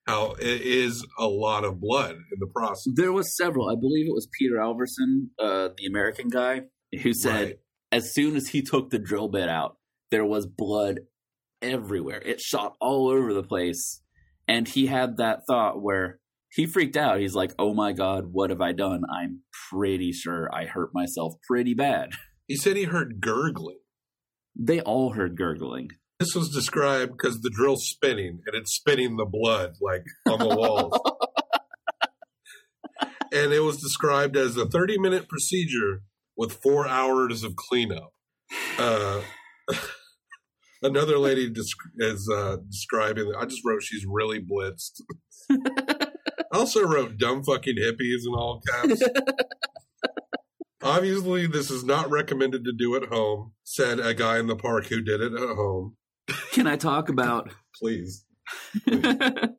[0.05, 2.93] how it is a lot of blood in the process.
[2.95, 3.69] There was several.
[3.69, 6.61] I believe it was Peter Alverson, uh, the American guy,
[7.03, 7.59] who said Right.
[7.91, 9.75] as soon as he took the drill bit out,
[10.09, 11.01] there was blood
[11.61, 12.21] everywhere.
[12.25, 14.01] It shot all over the place.
[14.47, 16.19] And he had that thought where
[16.53, 17.19] he freaked out.
[17.19, 19.01] He's like, oh my God, what have I done?
[19.13, 22.11] I'm pretty sure I hurt myself pretty bad.
[22.47, 23.79] He said he heard gurgling.
[24.57, 25.89] They all heard gurgling.
[26.19, 30.47] This was described because the drill's spinning and it's spinning the blood like on the
[30.47, 30.99] walls.
[33.31, 36.01] and it was described as a 30 minute procedure
[36.35, 38.11] with four hours of cleanup.
[38.79, 39.21] Uh,
[40.81, 41.53] another lady
[41.99, 45.01] is uh, describing, I just wrote she's really blitzed.
[45.51, 49.03] I also wrote dumb fucking hippies in all caps.
[50.81, 54.85] Obviously, this is not recommended to do at home, said a guy in the park
[54.85, 55.97] who did it at home.
[56.57, 58.25] Can I talk about Please.
[58.87, 59.55] Can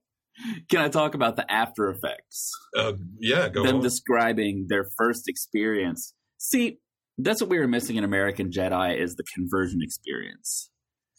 [0.75, 2.51] I talk about the after effects?
[2.77, 3.83] Uh, yeah, go them on.
[3.83, 6.15] describing their first experience.
[6.39, 6.79] See,
[7.17, 10.71] that's what we were missing in American Jedi is the conversion experience.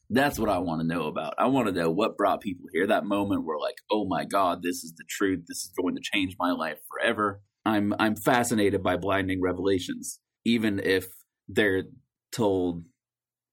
[0.10, 1.36] That's what I want to know about.
[1.38, 2.86] I want to know what brought people here.
[2.88, 5.46] That moment where like, oh my god, this is the truth.
[5.48, 7.42] This is going to change my life forever.
[7.64, 11.06] I'm I'm fascinated by blinding revelations, even if
[11.48, 11.84] they're
[12.34, 12.86] told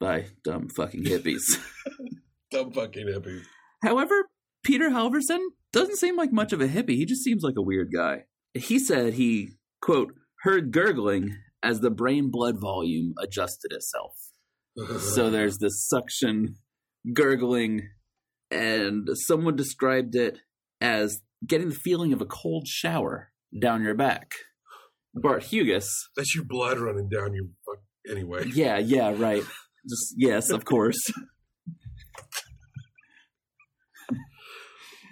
[0.01, 1.45] by dumb fucking hippies.
[2.51, 3.45] Dumb fucking hippies.
[3.83, 4.29] However,
[4.65, 5.41] Peter Halvorson
[5.73, 6.97] doesn't seem like much of a hippie.
[6.97, 8.25] He just seems like a weird guy.
[8.55, 14.15] He said he, quote, heard gurgling as the brain blood volume adjusted itself.
[15.01, 16.57] So there's this suction,
[17.13, 17.89] gurgling,
[18.51, 20.39] and someone described it
[20.81, 24.33] as getting the feeling of a cold shower down your back.
[25.15, 27.83] Bart Huges, That's your blood running down your fuck.
[28.09, 29.43] Anyway, yeah, yeah, right.
[29.89, 30.99] Just yes, of course.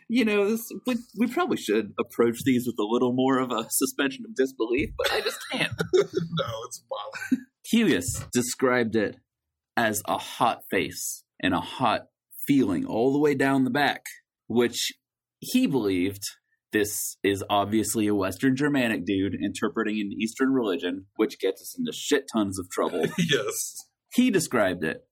[0.09, 3.67] you know, this, we, we probably should approach these with a little more of a
[3.71, 5.73] suspension of disbelief, but I just can't.
[5.95, 7.45] no, it's impossible.
[7.65, 9.17] Huges described it
[9.77, 12.07] as a hot face and a hot
[12.47, 14.07] feeling all the way down the back,
[14.47, 14.93] which
[15.41, 16.23] he believed
[16.73, 21.93] this is obviously a Western Germanic dude interpreting an Eastern religion, which gets us into
[21.93, 23.07] shit tons of trouble.
[23.19, 23.77] yes.
[24.13, 25.07] He described it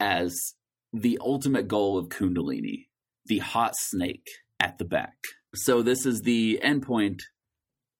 [0.00, 0.54] as
[0.92, 2.86] the ultimate goal of Kundalini,
[3.28, 4.26] the hot snake
[4.60, 5.16] at the back.
[5.54, 7.20] So, this is the endpoint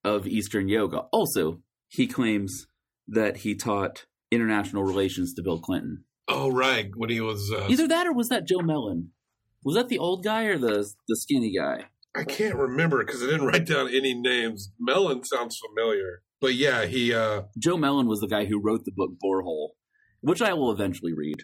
[0.05, 1.01] of Eastern yoga.
[1.13, 2.67] Also, he claims
[3.07, 6.05] that he taught international relations to Bill Clinton.
[6.29, 6.91] Oh, right.
[6.95, 7.51] When he was.
[7.51, 9.13] Uh, Either that or was that Joe Mellen?
[9.65, 11.87] Was that the old guy or the the skinny guy?
[12.15, 14.71] I can't remember because I didn't write down any names.
[14.79, 18.93] Mellen sounds familiar, but yeah, he uh Joe Mellen was the guy who wrote the
[18.95, 19.71] book Borehole,
[20.21, 21.43] which I will eventually read.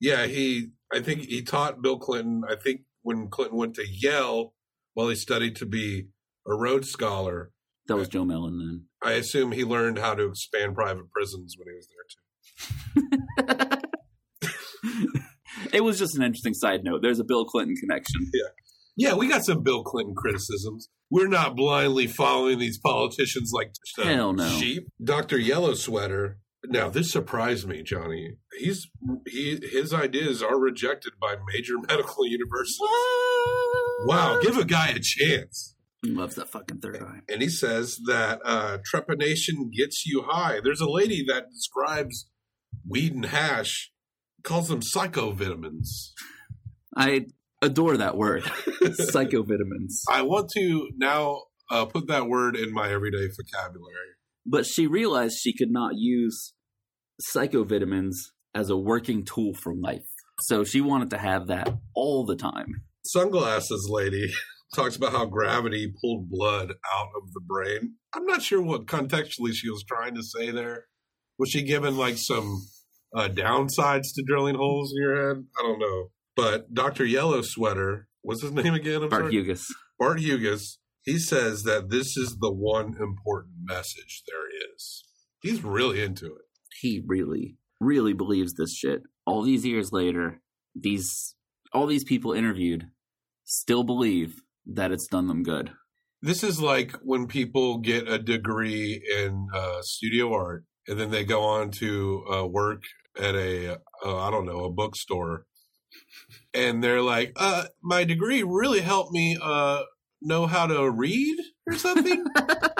[0.00, 2.42] yeah he I think he taught Bill Clinton.
[2.48, 4.52] I think when Clinton went to Yale
[4.94, 6.08] while he studied to be
[6.44, 7.52] a Rhodes Scholar,
[7.86, 8.86] That was Joe Mellen then.
[9.00, 11.88] I assume he learned how to expand private prisons when he was
[13.38, 13.86] there too.
[15.72, 17.00] it was just an interesting side note.
[17.00, 18.28] There's a Bill Clinton connection.
[18.34, 18.48] Yeah,
[18.96, 20.88] Yeah, we got some Bill Clinton criticisms.
[21.08, 24.48] We're not blindly following these politicians like uh, Hell no.
[24.48, 24.88] sheep.
[25.02, 26.38] Doctor Yellow Sweater.
[26.68, 28.36] Now this surprised me, Johnny.
[28.58, 28.88] He's
[29.26, 32.80] he his ideas are rejected by major medical universities.
[34.06, 35.74] Wow, give a guy a chance.
[36.02, 37.20] He loves that fucking third eye.
[37.28, 40.60] And he says that uh, trepanation gets you high.
[40.62, 42.28] There's a lady that describes
[42.86, 43.90] weed and hash,
[44.42, 46.12] calls them psychovitamins.
[46.96, 47.26] I
[47.62, 48.42] adore that word.
[48.82, 50.02] Psychovitamins.
[50.08, 54.14] I want to now uh, put that word in my everyday vocabulary.
[54.44, 56.54] But she realized she could not use
[57.22, 58.14] psychovitamins
[58.54, 60.06] as a working tool for life.
[60.40, 62.82] So she wanted to have that all the time.
[63.04, 64.32] Sunglasses lady
[64.74, 67.94] talks about how gravity pulled blood out of the brain.
[68.14, 70.86] I'm not sure what contextually she was trying to say there.
[71.38, 72.66] Was she given like some
[73.14, 75.44] uh, downsides to drilling holes in your head?
[75.58, 76.10] I don't know.
[76.34, 77.04] But Dr.
[77.04, 79.02] Yellow Sweater, what's his name again?
[79.02, 79.32] I'm Bart sorry?
[79.32, 79.66] Huges.
[79.98, 85.04] Bart Huges, he says that this is the one important message there is.
[85.40, 86.45] He's really into it.
[86.80, 89.02] He really, really believes this shit.
[89.24, 90.40] All these years later,
[90.74, 91.34] these
[91.72, 92.88] all these people interviewed
[93.44, 95.72] still believe that it's done them good.
[96.22, 101.24] This is like when people get a degree in uh, studio art and then they
[101.24, 102.82] go on to uh, work
[103.18, 105.46] at a, uh, I don't know, a bookstore.
[106.52, 109.82] And they're like, uh, my degree really helped me uh,
[110.20, 112.24] know how to read or something.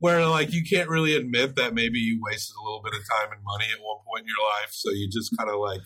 [0.00, 3.32] Where like you can't really admit that maybe you wasted a little bit of time
[3.32, 4.70] and money at one point in your life.
[4.72, 5.80] So you just kind of like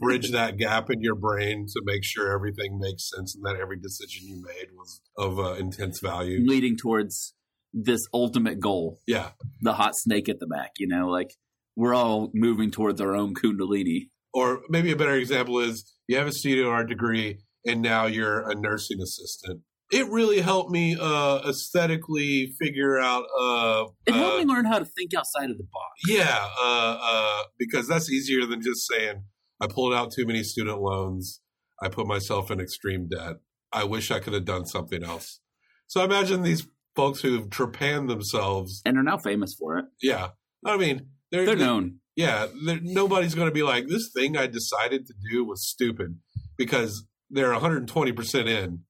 [0.00, 3.78] bridge that gap in your brain to make sure everything makes sense and that every
[3.78, 6.40] decision you made was of uh, intense value.
[6.46, 7.34] Leading towards
[7.72, 9.30] this ultimate goal, Yeah.
[9.60, 11.34] the hot snake at the back, you know, like
[11.76, 14.08] we're all moving towards our own kundalini.
[14.32, 18.54] Or maybe a better example is you have a art degree and now you're a
[18.54, 19.60] nursing assistant.
[19.92, 23.24] It really helped me uh, aesthetically figure out.
[23.38, 26.00] Uh, It uh, helped me learn how to think outside of the box.
[26.08, 29.24] Yeah, uh, uh, because that's easier than just saying
[29.60, 31.40] I pulled out too many student loans.
[31.82, 33.36] I put myself in extreme debt.
[33.72, 35.40] I wish I could have done something else.
[35.86, 38.82] So I imagine these folks who've trepanned themselves.
[38.84, 39.86] And are now famous for it.
[40.02, 40.28] Yeah,
[40.64, 41.96] I mean they're, They're known.
[42.16, 46.18] Yeah, they're- nobody's going to be like this thing I decided to do was stupid
[46.58, 48.80] because they're 120 percent in,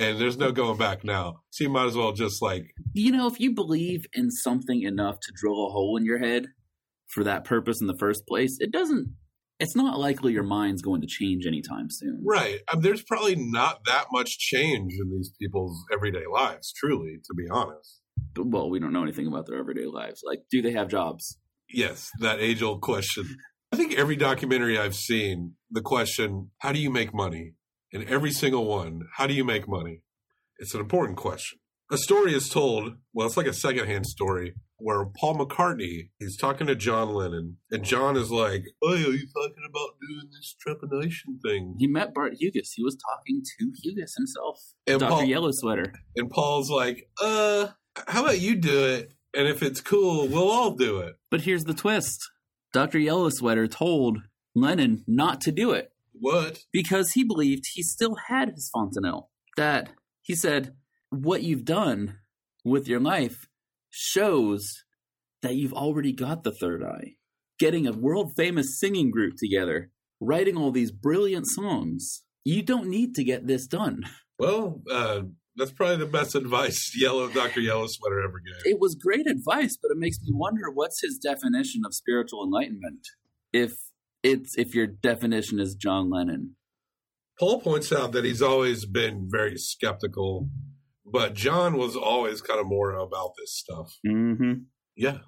[0.00, 1.42] and there's no going back now.
[1.50, 5.20] So you might as well just like You know, if you believe in something enough
[5.20, 6.46] to drill a hole in your head
[7.08, 9.14] for that purpose in the first place, it doesn't.
[9.60, 12.22] It's not likely your mind's going to change anytime soon.
[12.24, 12.60] Right.
[12.66, 17.34] I mean, there's probably not that much change in these people's everyday lives, truly, to
[17.34, 18.00] be honest.
[18.34, 20.22] But, well, we don't know anything about their everyday lives.
[20.24, 21.36] Like, do they have jobs?
[21.68, 23.36] Yes, that age old question.
[23.70, 27.52] I think every documentary I've seen, the question, how do you make money?
[27.92, 30.02] In every single one, how do you make money?
[30.58, 31.58] It's an important question.
[31.90, 36.68] A story is told, well, it's like a secondhand story, where Paul McCartney, he's talking
[36.68, 41.40] to John Lennon, and John is like, Oh, are you talking about doing this trepanation
[41.42, 41.74] thing?
[41.80, 42.72] He met Bart Huges.
[42.76, 44.60] He was talking to Huges himself.
[44.86, 45.10] And Dr.
[45.10, 45.92] Paul- Yellow Sweater.
[46.16, 47.68] And Paul's like, uh,
[48.06, 49.12] how about you do it?
[49.34, 51.16] And if it's cool, we'll all do it.
[51.30, 52.20] But here's the twist
[52.72, 53.00] Dr.
[53.00, 54.18] Yellow Sweater told
[54.54, 56.60] Lennon not to do it What?
[56.72, 59.30] because he believed he still had his fontanelle.
[59.56, 59.90] That
[60.22, 60.74] he said,
[61.10, 62.18] what you've done
[62.64, 63.48] with your life
[63.90, 64.84] shows
[65.42, 67.14] that you've already got the third eye.
[67.58, 72.22] Getting a world famous singing group together, writing all these brilliant songs.
[72.44, 74.04] You don't need to get this done.
[74.38, 75.22] Well, uh,
[75.56, 77.60] that's probably the best advice Yellow Dr.
[77.60, 78.72] Yellow Sweater ever gave.
[78.72, 83.06] It was great advice, but it makes me wonder what's his definition of spiritual enlightenment?
[83.52, 83.74] If
[84.22, 86.56] it's if your definition is John Lennon.
[87.38, 90.48] Paul points out that he's always been very skeptical,
[91.06, 93.94] but John was always kind of more about this stuff.
[94.06, 94.52] Mm-hmm.
[94.96, 95.18] Yeah.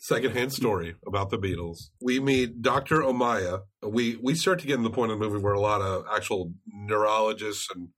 [0.00, 1.90] Secondhand story about the Beatles.
[2.00, 3.02] We meet Dr.
[3.02, 3.60] Ommaya.
[3.86, 6.04] We we start to get in the point of the movie where a lot of
[6.12, 7.88] actual neurologists and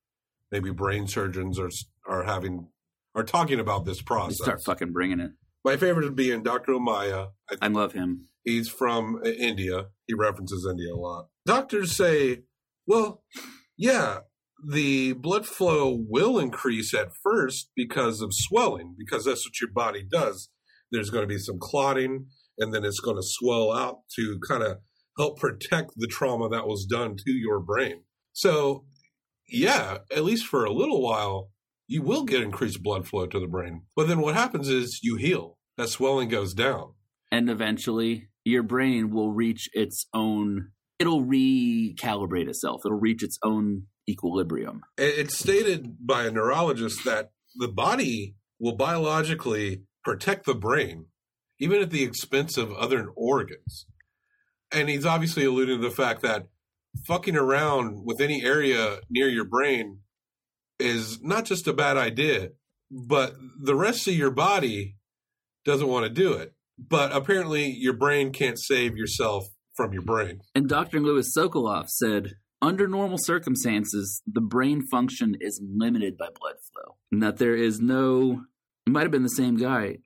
[0.53, 1.71] maybe brain surgeons are
[2.07, 2.69] are having
[3.15, 4.37] are talking about this They process.
[4.43, 5.31] start fucking bringing it.
[5.65, 6.73] My favorite would be in Dr.
[6.73, 7.29] Ommaya.
[7.51, 8.29] I I love him.
[8.45, 9.87] He's from uh, India.
[10.07, 11.29] He references India a lot.
[11.47, 12.43] Doctors say,
[12.87, 13.25] well,
[13.77, 14.19] yeah,
[14.67, 20.05] the blood flow will increase at first because of swelling, because that's what your body
[20.09, 20.51] does.
[20.91, 22.27] There's going to be some clotting,
[22.59, 24.79] and then it's going to swell out to kind of
[25.19, 28.03] help protect the trauma that was done to your brain.
[28.33, 28.85] So,
[29.49, 31.51] yeah, at least for a little while,
[31.87, 33.83] you will get increased blood flow to the brain.
[33.97, 36.95] But then what happens is you heal, that swelling goes down.
[37.31, 43.85] And eventually, your brain will reach its own, it'll recalibrate itself, it'll reach its own
[44.09, 44.83] equilibrium.
[44.97, 51.07] It's stated by a neurologist that the body will biologically protect the brain,
[51.59, 53.87] even at the expense of other organs.
[54.71, 56.49] And he's obviously alluding to the fact that
[57.07, 60.01] fucking around with any area near your brain
[60.79, 62.51] is not just a bad idea,
[62.91, 64.97] but the rest of your body
[65.65, 66.55] doesn't want to do it.
[66.79, 69.47] But apparently, your brain can't save yourself
[69.77, 70.41] from your brain.
[70.55, 71.01] And Dr.
[71.01, 76.97] Louis Sokoloff said, under normal circumstances, the brain function is limited by blood flow.
[77.13, 78.45] And that there is no,
[78.87, 79.99] it might have been the same guy,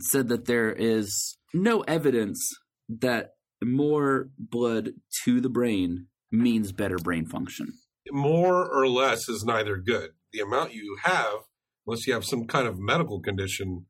[0.00, 2.46] said that there is no evidence
[2.88, 4.90] that more blood
[5.24, 7.72] to the brain means better brain function.
[8.10, 10.10] More or less is neither good.
[10.32, 11.40] The amount you have,
[11.86, 13.86] unless you have some kind of medical condition,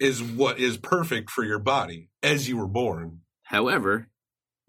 [0.00, 3.20] is what is perfect for your body as you were born.
[3.44, 4.08] However,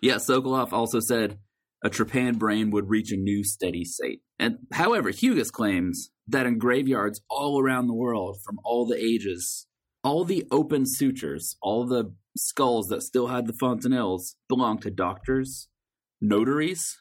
[0.00, 1.38] yeah, Sokoloff also said
[1.84, 4.20] a trepan brain would reach a new steady state.
[4.38, 9.66] And however, Huges claims that in graveyards all around the world from all the ages,
[10.02, 15.68] all the open sutures, all the skulls that still had the fontanelles belong to doctors,
[16.20, 16.98] notaries,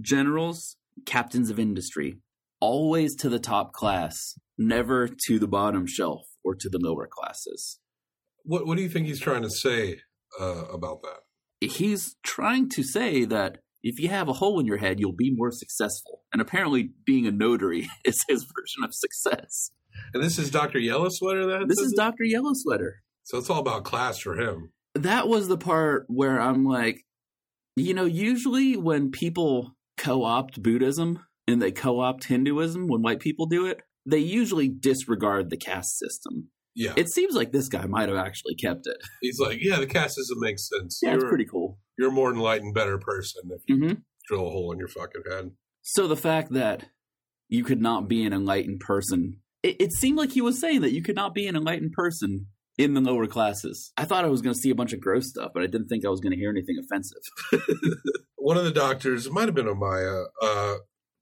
[0.00, 2.18] generals, captains of industry,
[2.60, 7.78] always to the top class, never to the bottom shelf or to the lower classes.
[8.44, 10.00] What What do you think he's trying to say
[10.40, 11.68] uh, about that?
[11.68, 15.32] He's trying to say that if you have a hole in your head, you'll be
[15.34, 16.22] more successful.
[16.32, 19.70] And apparently, being a notary is his version of success.
[20.12, 20.78] And this is Dr.
[20.78, 21.96] Yellow Sweater that This is it?
[21.96, 22.24] Dr.
[22.24, 23.02] Yellow Sweater.
[23.22, 24.72] So it's all about class for him.
[24.94, 27.05] That was the part where I'm like,
[27.76, 33.20] you know, usually when people co opt Buddhism and they co opt Hinduism, when white
[33.20, 36.48] people do it, they usually disregard the caste system.
[36.74, 36.92] Yeah.
[36.96, 38.96] It seems like this guy might have actually kept it.
[39.20, 41.00] he's like, yeah, the caste system makes sense.
[41.02, 41.78] Yeah, it's you're, pretty cool.
[41.98, 43.92] you're a more enlightened, better person if you hmm
[44.28, 45.52] drill a hole in your fucking head.
[45.82, 46.86] So the fact that
[47.48, 50.90] you could not be an enlightened person, it, it seemed like he was saying that
[50.90, 52.48] you could not be an enlightened person
[52.78, 53.92] in the lower classes.
[53.96, 55.88] I thought I was going to see a bunch of gross stuff, but I didn't
[55.88, 57.22] think I was going to hear anything offensive.
[58.36, 60.74] One of the doctors, it might have been Ommaya, uh,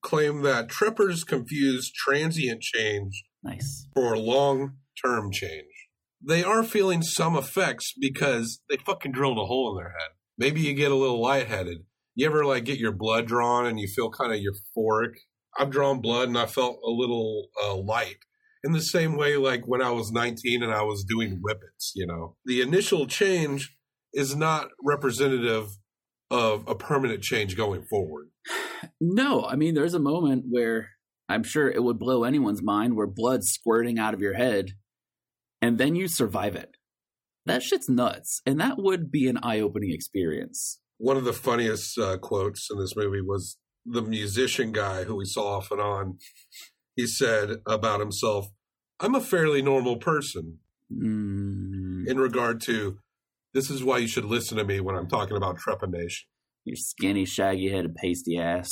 [0.03, 3.87] claimed that trippers confuse transient change Nice.
[3.95, 5.67] for long term change.
[6.27, 10.11] They are feeling some effects because they fucking drilled a hole in their head.
[10.37, 11.79] Maybe you get a little lightheaded.
[12.15, 15.13] You ever like get your blood drawn and you feel kind of euphoric?
[15.59, 18.17] I've drawn blood and I felt a little uh, light.
[18.65, 22.07] In the same way, like when I was 19 and I was doing whippets, you
[22.07, 23.77] know, the initial change
[24.12, 25.69] is not representative
[26.31, 28.29] of a permanent change going forward.
[29.01, 30.89] No, I mean, there's a moment where
[31.29, 34.73] I'm sure it would blow anyone's mind where blood's squirting out of your head
[35.62, 36.77] and then you survive it.
[37.47, 38.41] That shit's nuts.
[38.47, 40.81] And that would be an eye opening experience.
[40.99, 45.25] one of the funniest uh, quotes in this movie was the musician guy who we
[45.25, 46.19] saw off and on.
[46.97, 48.47] He said about himself,
[49.01, 50.59] I'm a fairly normal person
[50.93, 52.99] Mm, in regard to
[53.55, 56.25] this is why you should listen to me when I'm talking about trepanation.
[56.65, 58.71] your skinny, shaggy headed, pasty ass.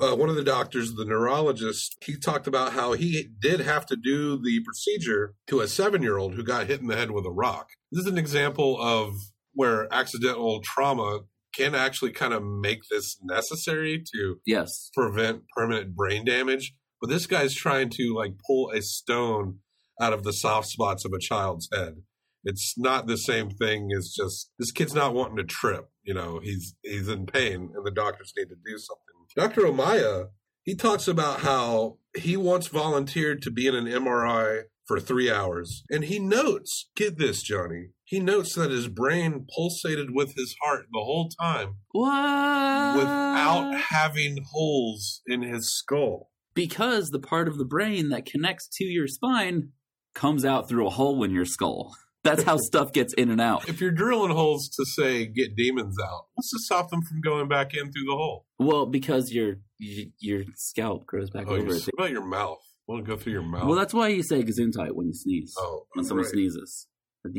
[0.00, 3.96] Uh, one of the doctors, the neurologist, he talked about how he did have to
[3.96, 7.24] do the procedure to a seven year old who got hit in the head with
[7.24, 7.68] a rock.
[7.90, 9.14] This is an example of
[9.54, 11.20] where accidental trauma
[11.54, 14.90] can actually kind of make this necessary to Yes.
[14.94, 16.74] prevent permanent brain damage.
[17.00, 19.58] But this guy's trying to like pull a stone
[20.00, 21.96] out of the soft spots of a child's head.
[22.44, 25.88] It's not the same thing as just this kid's not wanting to trip.
[26.04, 29.02] You know, he's he's in pain, and the doctors need to do something.
[29.36, 29.62] Dr.
[29.62, 30.28] Ommaya,
[30.62, 35.82] he talks about how he once volunteered to be in an MRI for three hours,
[35.90, 37.88] and he notes, get this, Johnny.
[38.04, 42.96] He notes that his brain pulsated with his heart the whole time What?
[42.96, 46.30] without having holes in his skull.
[46.56, 49.70] Because the part of the brain that connects to your spine
[50.14, 51.94] comes out through a hole in your skull.
[52.24, 53.68] That's how stuff gets in and out.
[53.68, 57.46] If you're drilling holes to say get demons out, what's to stop them from going
[57.46, 58.46] back in through the hole?
[58.58, 62.58] Well, because your your scalp grows back Oh, over what about your mouth?
[62.88, 63.66] Want to go through your mouth?
[63.66, 65.54] Well, that's why you say gesundheit when you sneeze.
[65.58, 66.32] oh, when someone right.
[66.32, 66.86] sneezes.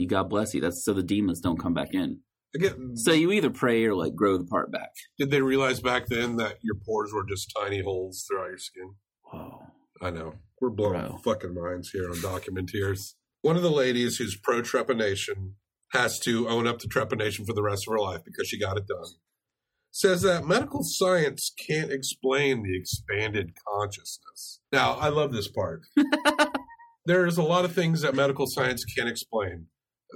[0.07, 0.61] God bless you.
[0.61, 2.19] That's so the demons don't come back in.
[2.59, 4.89] Get, So you either pray or like grow the part back.
[5.17, 8.95] did they realize back then that your pores were just tiny holes throughout your skin?
[9.31, 9.59] Whoa.
[10.01, 10.35] I know.
[10.61, 13.13] We're blowing fucking minds here on Documenteers.
[13.41, 15.53] One of the ladies who's pro trepanation
[15.93, 18.77] has to own up to trepanation for the rest of her life because she got
[18.77, 19.13] it done.
[19.91, 24.59] Says that medical science can't explain the expanded consciousness.
[24.71, 25.81] Now, I love this part.
[27.05, 29.67] There's a lot of things that medical science can't explain.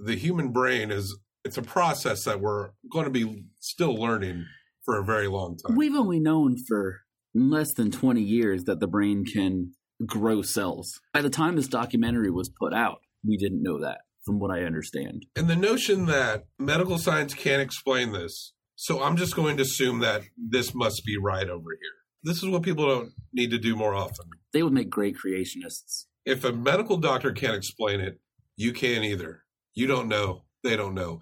[0.03, 4.45] The human brain is it's a process that we're going to be still learning
[4.83, 5.75] for a very long time.
[5.75, 7.01] We've only known for
[7.33, 9.73] less than 20 years that the brain can
[10.05, 10.99] grow cells.
[11.13, 14.63] By the time this documentary was put out, we didn't know that, from what I
[14.63, 15.25] understand.
[15.35, 19.99] And the notion that medical science can't explain this, so I'm just going to assume
[19.99, 22.01] that this must be right over here.
[22.23, 24.27] This is what people don't need to do more often.
[24.53, 26.05] They would make great creationists.
[26.25, 28.19] If a medical doctor can't explain it,
[28.55, 29.43] you can't either.
[29.73, 30.43] You don't know.
[30.63, 31.21] They don't know.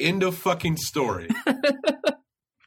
[0.00, 1.28] End of fucking story.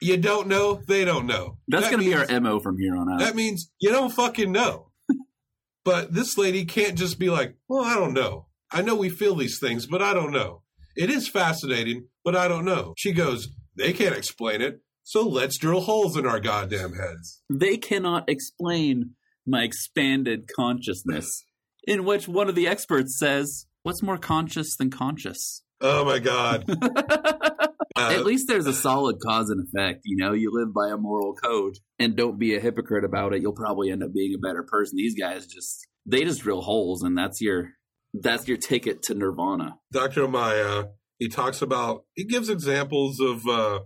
[0.04, 0.82] you don't know.
[0.88, 1.58] They don't know.
[1.68, 3.20] That's That going to be our MO from here on out.
[3.20, 4.92] That means you don't fucking know.
[5.84, 8.48] but this lady can't just be like, well, I don't know.
[8.72, 10.62] I know we feel these things, but I don't know.
[10.96, 12.94] It is fascinating, but I don't know.
[12.98, 17.42] She goes, they can't explain it, so let's drill holes in our goddamn heads.
[17.50, 19.12] they cannot explain
[19.46, 21.44] my expanded consciousness,
[21.86, 25.64] in which one of the experts says, What's more conscious than conscious?
[25.82, 26.64] Oh my God.
[27.96, 30.02] Uh, At least there's a solid cause and effect.
[30.04, 33.42] You know, you live by a moral code and don't be a hypocrite about it.
[33.42, 34.98] You'll probably end up being a better person.
[34.98, 37.70] These guys just, they just drill holes and that's your,
[38.14, 39.78] that's your ticket to nirvana.
[39.92, 40.28] Dr.
[40.28, 40.90] Ommaya,
[41.20, 43.82] he talks about, he gives examples of uh,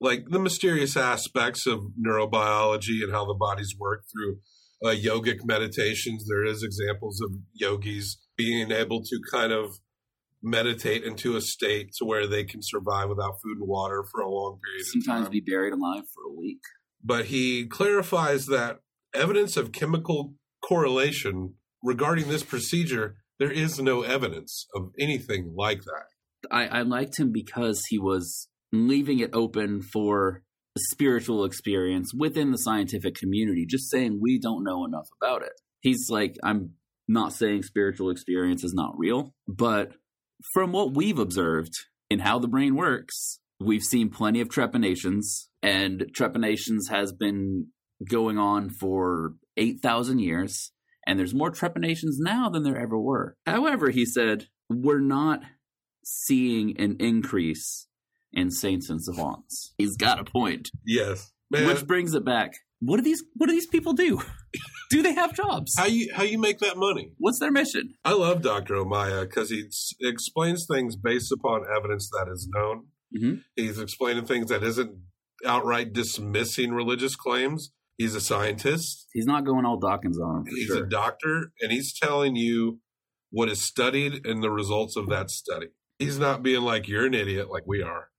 [0.00, 4.38] like the mysterious aspects of neurobiology and how the bodies work through
[4.84, 6.26] uh, yogic meditations.
[6.26, 9.78] There is examples of yogis being able to kind of
[10.42, 14.28] meditate into a state to where they can survive without food and water for a
[14.30, 16.60] long period of Sometimes be buried alive for a week.
[17.04, 18.80] but he clarifies that
[19.14, 26.06] evidence of chemical correlation regarding this procedure, there is no evidence of anything like that.
[26.50, 30.42] I, I liked him because he was leaving it open for
[30.76, 35.52] a spiritual experience within the scientific community, just saying we don't know enough about it.
[35.80, 36.74] He's like, I'm
[37.08, 39.92] not saying spiritual experience is not real, but
[40.52, 41.74] from what we've observed
[42.08, 47.68] in how the brain works, we've seen plenty of trepanations, and trepanations has been
[48.08, 50.72] going on for 8,000 years,
[51.06, 53.36] and there's more trepanations now than there ever were.
[53.46, 55.40] However, he said, we're not
[56.04, 57.86] seeing an increase
[58.32, 59.74] in saints and savants.
[59.76, 60.70] He's got a point.
[60.86, 61.66] Yes, man.
[61.66, 62.54] Which brings it back.
[62.80, 64.20] What do these what do these people do?
[64.90, 65.74] do they have jobs?
[65.76, 67.12] how you how you make that money?
[67.18, 67.94] What's their mission?
[68.04, 68.74] I love Dr.
[68.74, 69.64] Ommaya because he
[70.00, 72.86] explains things based upon evidence that is known.
[73.16, 73.42] Mhm.
[73.56, 74.92] He's explaining things that isn't
[75.44, 77.70] outright dismissing religious claims.
[77.98, 79.06] He's a scientist.
[79.12, 80.84] He's not going all Dawkins on him He's sure.
[80.84, 82.80] a doctor, and he's telling you
[83.30, 85.68] what is studied and the results of that study.
[85.98, 88.09] He's not being like you're an idiot like we are.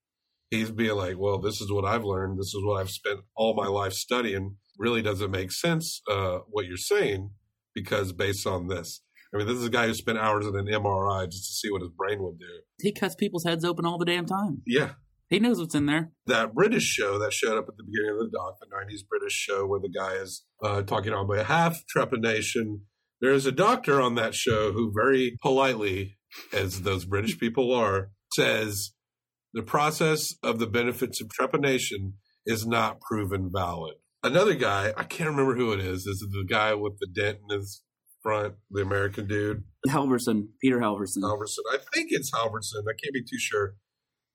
[0.51, 2.37] He's being like, well, this is what I've learned.
[2.37, 4.57] This is what I've spent all my life studying.
[4.77, 7.31] Really doesn't make sense uh, what you're saying
[7.73, 9.01] because based on this.
[9.33, 11.71] I mean, this is a guy who spent hours in an MRI just to see
[11.71, 12.45] what his brain would do.
[12.81, 14.61] he cuts people's heads open all the damn time.
[14.67, 14.91] Yeah,
[15.29, 16.11] He knows what's in there.
[16.25, 19.31] that British show that showed up at the beginning of the doc, the 90s British
[19.33, 22.81] show where the guy is uh, talking on behalf of trepanation.
[23.21, 26.17] There's a doctor on that show who very politely,
[26.51, 28.91] as those British people are, says
[29.53, 32.13] the process of the benefits of trepanation
[32.45, 33.95] is not proven valid.
[34.23, 37.57] Another guy, I can't remember who it is, is the guy with the dent in
[37.57, 37.81] his
[38.21, 39.63] front, the American dude.
[39.87, 41.23] Halvorson, Peter Halvorson.
[41.23, 41.59] Halvorson.
[41.71, 42.83] I think it's Halvorson.
[42.87, 43.75] I can't be too sure.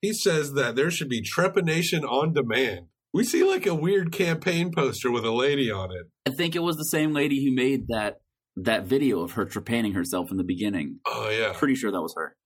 [0.00, 2.86] He says that there should be trepanation on demand.
[3.14, 6.06] We see like a weird campaign poster with a lady on it.
[6.26, 8.16] I think it was the same lady who made that
[8.56, 10.98] that video of her trepanning herself in the beginning.
[11.06, 12.36] Oh yeah, Pretty sure that was her.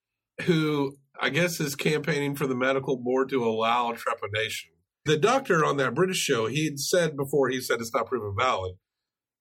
[0.43, 4.71] who I guess is campaigning for the medical board to allow trepanation.
[5.05, 8.35] The doctor on that British show, he had said before he said it's not proven
[8.39, 8.75] valid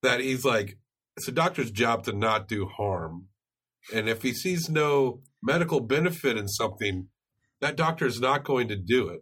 [0.02, 0.78] that he's like
[1.18, 3.28] it's a doctor's job to not do harm,
[3.94, 7.08] and if he sees no medical benefit in something,
[7.60, 9.22] that doctor is not going to do it.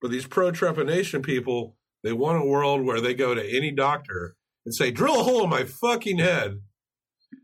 [0.00, 4.36] But these pro trepanation people, they want a world where they go to any doctor
[4.64, 6.62] and say, "Drill a hole in my fucking head,"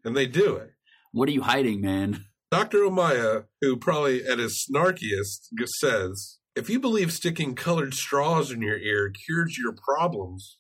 [0.05, 0.71] and they do it.
[1.13, 2.25] What are you hiding, man?
[2.53, 2.81] Dr.
[2.81, 5.49] Ommaya, who probably at his snarkiest
[5.81, 10.59] says, if you believe sticking colored straws in your ear cures your problems,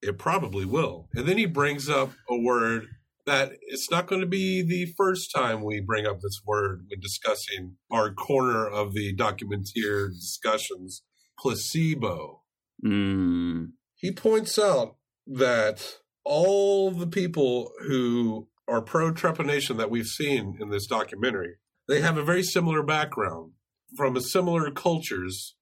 [0.00, 1.08] it probably will.
[1.12, 2.86] And then he brings up a word
[3.26, 7.00] that it's not going to be the first time we bring up this word when
[7.00, 11.02] discussing our corner of the documenteer discussions
[11.40, 12.42] placebo.
[12.86, 13.72] Mm.
[13.96, 20.70] He points out that all the people who are pro trepanation that we've seen in
[20.70, 21.56] this documentary,
[21.88, 23.52] they have a very similar background
[23.96, 25.54] from similar cultures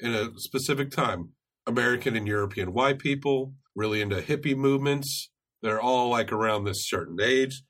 [0.00, 1.30] in a specific time.
[1.66, 5.30] American and European white people, really into hippie movements.
[5.62, 7.62] They're all like around this certain age.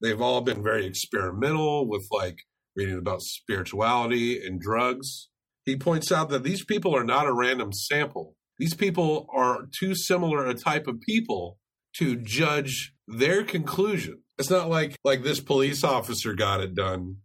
[0.00, 2.38] They've all been very experimental with like
[2.76, 5.28] reading about spirituality and drugs.
[5.64, 8.36] He points out that these people are not a random sample.
[8.58, 11.58] These people are too similar a type of people
[11.96, 14.22] to judge their conclusion.
[14.38, 17.16] It's not like like this police officer got it done.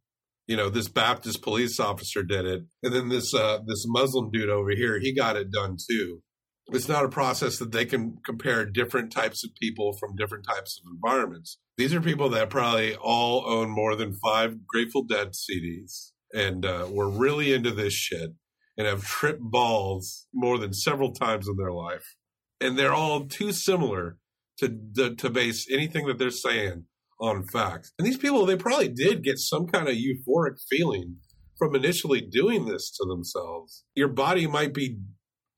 [0.48, 4.50] You know, this Baptist police officer did it, and then this uh, this Muslim dude
[4.50, 6.22] over here, he got it done too.
[6.68, 10.80] It's not a process that they can compare different types of people from different types
[10.80, 11.58] of environments.
[11.78, 16.88] These are people that probably all own more than five Grateful Dead CDs and uh,
[16.90, 18.32] were really into this shit
[18.78, 22.16] and have tripped balls more than several times in their life.
[22.62, 24.18] And they're all too similar
[24.60, 26.86] to, to, to base anything that they're saying
[27.22, 27.94] on facts.
[27.98, 31.18] And these people, they probably did get some kind of euphoric feeling
[31.58, 33.86] from initially doing this to themselves.
[33.96, 34.98] Your body might be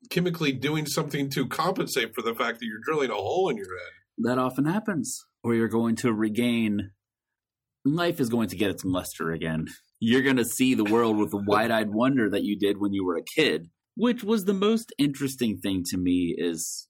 [0.10, 3.78] chemically doing something to compensate for the fact that you're drilling a hole in your
[3.78, 3.92] head.
[4.18, 5.26] That often happens.
[5.44, 6.92] Or you're going to regain.
[7.86, 9.68] Life is going to get its luster again.
[10.00, 12.94] You're going to see the world with the wide eyed wonder that you did when
[12.94, 16.90] you were a kid, which was the most interesting thing to me is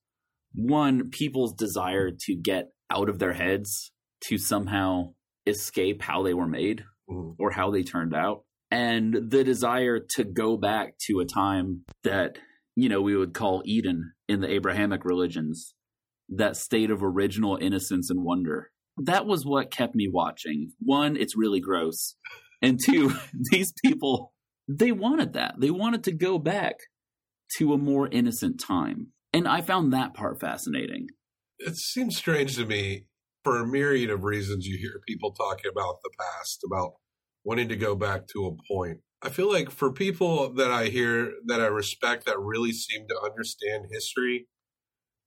[0.55, 3.91] one, people's desire to get out of their heads
[4.27, 5.13] to somehow
[5.45, 7.35] escape how they were made Mhm.
[7.39, 8.43] or how they turned out.
[8.71, 12.37] And the desire to go back to a time that,
[12.75, 15.75] you know, we would call Eden in the Abrahamic religions,
[16.29, 18.71] that state of original innocence and wonder.
[18.97, 20.71] That was what kept me watching.
[20.79, 22.15] One, it's really gross.
[22.61, 23.11] And two,
[23.51, 24.33] these people,
[24.67, 25.55] they wanted that.
[25.59, 26.75] They wanted to go back
[27.57, 29.11] to a more innocent time.
[29.33, 31.07] And I found that part fascinating.
[31.59, 33.05] It seems strange to me
[33.43, 36.93] for a myriad of reasons you hear people talking about the past, about
[37.43, 38.99] wanting to go back to a point.
[39.21, 43.21] I feel like for people that I hear that I respect that really seem to
[43.23, 44.47] understand history,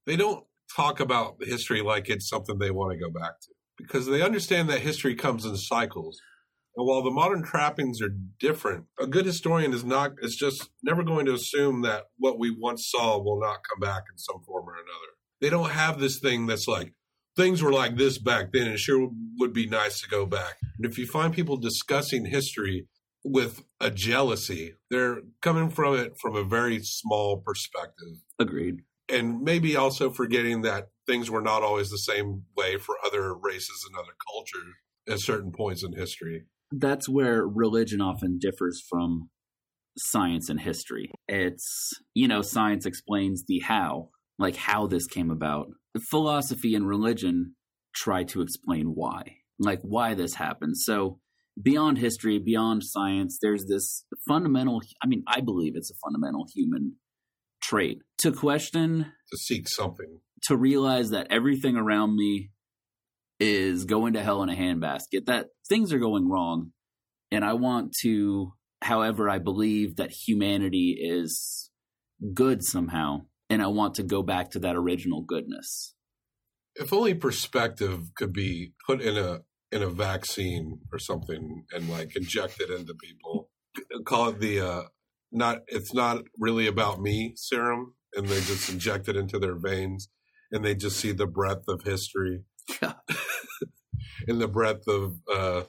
[0.06, 0.44] they don't
[0.74, 3.48] talk about history like it's something they want to go back to
[3.78, 6.20] because they understand that history comes in cycles.
[6.76, 11.02] And while the modern trappings are different, a good historian is not is just never
[11.02, 14.68] going to assume that what we once saw will not come back in some form
[14.68, 15.12] or another.
[15.40, 16.92] They don't have this thing that's like
[17.36, 20.56] things were like this back then and it sure would be nice to go back.
[20.76, 22.86] And if you find people discussing history
[23.24, 28.82] with a jealousy, they're coming from it from a very small perspective Agreed.
[29.08, 33.86] and maybe also forgetting that things were not always the same way for other races
[33.86, 34.74] and other cultures
[35.08, 36.44] at certain points in history.
[36.72, 39.30] That's where religion often differs from
[39.98, 41.10] science and history.
[41.28, 45.68] It's, you know, science explains the how, like how this came about.
[46.00, 47.54] Philosophy and religion
[47.94, 50.76] try to explain why, like why this happened.
[50.76, 51.20] So,
[51.60, 56.96] beyond history, beyond science, there's this fundamental, I mean, I believe it's a fundamental human
[57.62, 60.20] trait to question To seek something.
[60.44, 62.50] to realize that everything around me
[63.40, 66.72] is going to hell in a handbasket, that things are going wrong.
[67.32, 71.70] And I want to, however, I believe that humanity is
[72.34, 73.26] good somehow.
[73.48, 75.94] And I want to go back to that original goodness.
[76.74, 79.40] If only perspective could be put in a
[79.72, 83.50] in a vaccine or something and like injected into people.
[84.04, 84.82] Call it the uh
[85.32, 90.08] not it's not really about me serum and they just inject it into their veins
[90.50, 92.44] and they just see the breadth of history
[94.28, 95.62] in the breadth of uh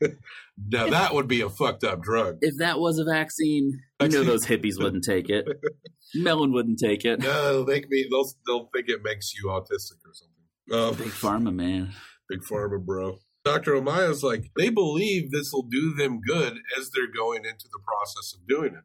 [0.68, 2.38] now that would be a fucked up drug.
[2.40, 5.46] If that was a vaccine, you know those hippies wouldn't take it.
[6.14, 7.20] Mellen wouldn't take it.
[7.20, 10.36] No, they me they'll they'll think it makes you autistic or something.
[10.72, 11.92] Um, Big pharma, man.
[12.28, 13.18] Big Pharma, bro.
[13.44, 13.74] Dr.
[13.74, 18.34] Ommaya's like, they believe this will do them good as they're going into the process
[18.34, 18.82] of doing it.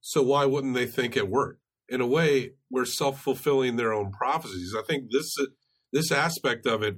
[0.00, 1.60] So why wouldn't they think it worked?
[1.88, 4.74] In a way, we're self-fulfilling their own prophecies.
[4.76, 5.36] I think this
[5.92, 6.96] this aspect of it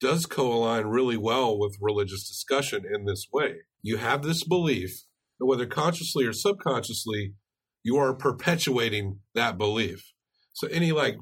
[0.00, 3.56] does co-align really well with religious discussion in this way.
[3.82, 5.02] You have this belief
[5.38, 7.34] that whether consciously or subconsciously,
[7.82, 10.12] you are perpetuating that belief.
[10.52, 11.16] So any like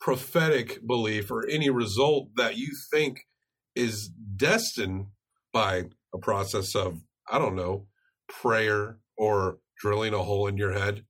[0.00, 3.20] prophetic belief or any result that you think
[3.74, 5.06] is destined
[5.52, 7.00] by a process of,
[7.30, 7.86] I don't know,
[8.28, 11.04] prayer or drilling a hole in your head,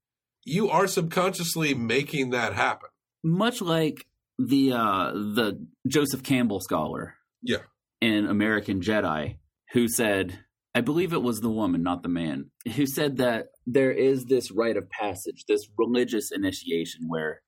[0.45, 2.89] you are subconsciously making that happen.
[3.23, 4.07] Much like
[4.49, 7.59] the uh the Joseph Campbell scholar Yeah.
[8.01, 9.37] in American Jedi
[9.73, 10.41] who said
[10.75, 14.53] I believe it was the woman, not the man, who said that there is this
[14.53, 17.43] rite of passage, this religious initiation where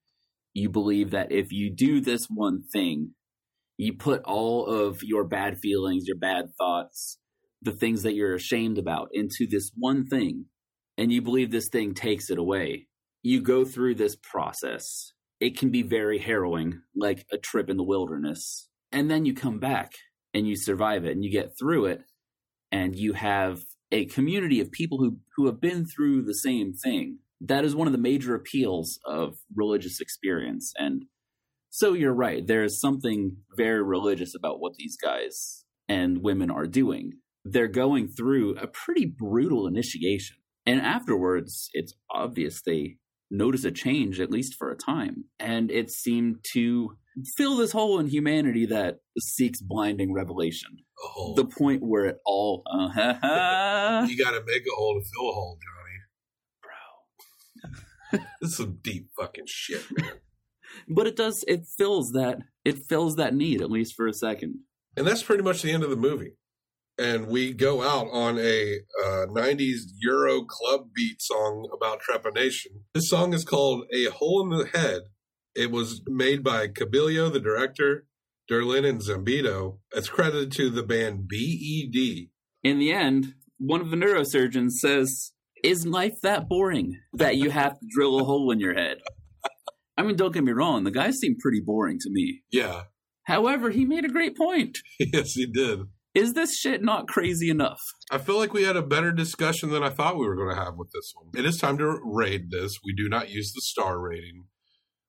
[0.55, 3.13] you believe that if you do this one thing,
[3.79, 7.19] you put all of your bad feelings, your bad thoughts,
[7.63, 10.47] the things that you're ashamed about into this one thing,
[10.99, 12.89] and you believe this thing takes it away.
[13.23, 15.13] You go through this process.
[15.43, 18.69] It can be very harrowing, like a trip in the wilderness.
[18.93, 19.95] And then you come back
[20.33, 22.05] and you survive it and you get through it
[22.71, 27.19] and you have a community of people who who have been through the same thing.
[27.41, 30.73] That is one of the major appeals of religious experience.
[30.79, 31.07] And
[31.71, 32.47] so you're right.
[32.47, 37.15] There is something very religious about what these guys and women are doing.
[37.45, 40.37] They're going through a pretty brutal initiation.
[40.65, 42.99] And afterwards, it's obvious they
[43.33, 45.25] notice a change, at least for a time.
[45.41, 46.97] And it seemed to
[47.37, 50.71] fill this hole in humanity that seeks blinding revelation
[51.05, 52.87] Oh, the point where it all uh,
[54.09, 55.59] you got to make a hole to fill a hole,
[56.63, 58.21] Johnny.
[58.21, 60.13] bro This is some deep fucking shit, man.
[60.89, 64.61] but it does it fills that it fills that need at least for a second
[64.97, 66.33] and that's pretty much the end of the movie.
[66.99, 72.83] And we go out on a uh, 90s Euro club beat song about trepanation.
[72.95, 75.03] This song is called A Hole in the Head.
[75.55, 78.07] It was made by Kabillio, the director,
[78.51, 79.79] Derlin, and Zambito.
[79.93, 82.29] It's credited to the band BED.
[82.63, 85.33] in the end one of the neurosurgeons says
[85.63, 88.99] is life that boring that you have to drill a hole in your head
[89.97, 92.83] i mean don't get me wrong the guy seemed pretty boring to me Yeah,
[93.25, 95.81] however he made a great point yes, he did.
[96.15, 99.83] Is this shit not crazy enough I feel like we had a better discussion than
[99.83, 101.31] I thought we were going to have with this one.
[101.35, 102.79] It is time to rate this.
[102.85, 104.45] We do not use the star rating.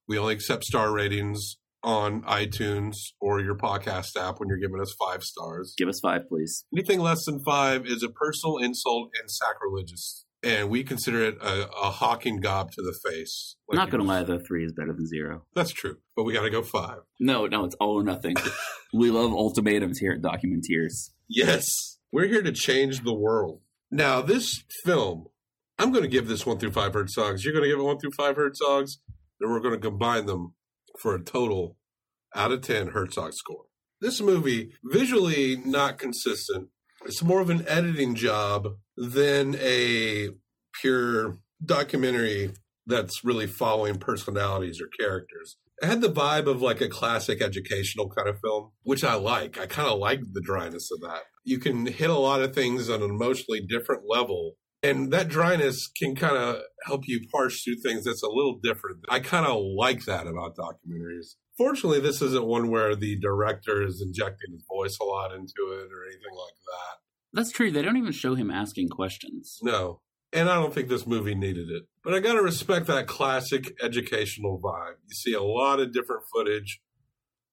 [0.08, 4.95] We only accept star ratings on iTunes or your podcast app when you're giving us
[4.97, 5.74] five stars.
[5.78, 10.26] give us five please Anything less than five is a personal insult and sacrilegious.
[10.44, 13.56] And we consider it a, a hawking gob to the face.
[13.72, 15.98] i'm not gonna lie though three is better than zero That's true.
[16.16, 17.00] But we got to go five.
[17.20, 18.36] no no it's all or nothing
[18.94, 21.98] we love ultimatums here at documenteers Yes.
[22.12, 23.62] We're here to change the world.
[23.89, 25.26] Now, this film,
[25.80, 27.44] I'm going to give this one through five Herzogs.
[27.44, 28.98] You're going to give it one through five Herzogs.
[29.39, 30.54] Then we're going to combine them
[31.00, 31.78] for a total
[32.36, 33.64] out of 10 Herzog score.
[34.00, 36.70] This movie, visually not consistent.
[37.06, 38.68] It's more of an editing job
[38.98, 40.30] than a
[40.82, 42.52] pure documentary
[42.86, 45.58] that's really following personalities or characters.
[45.82, 49.60] It had the vibe of like a classic educational kind of film, which I like.
[49.60, 51.24] I kind of like the dryness of that.
[51.44, 54.54] You can hit a lot of things on an emotionally different level.
[54.82, 58.98] And that dryness can kind of help you parse through things that's a little different.
[59.10, 61.36] I kind of like that about documentaries.
[61.58, 65.89] Fortunately, this isn't one where the director is injecting his voice a lot into it
[65.91, 67.03] or anything like that.
[67.34, 67.71] That's true.
[67.71, 69.59] They don't even show him asking questions.
[69.61, 70.01] No.
[70.31, 71.84] And I don't think this movie needed it.
[72.03, 74.95] But I got to respect that classic educational vibe.
[75.07, 76.81] You see a lot of different footage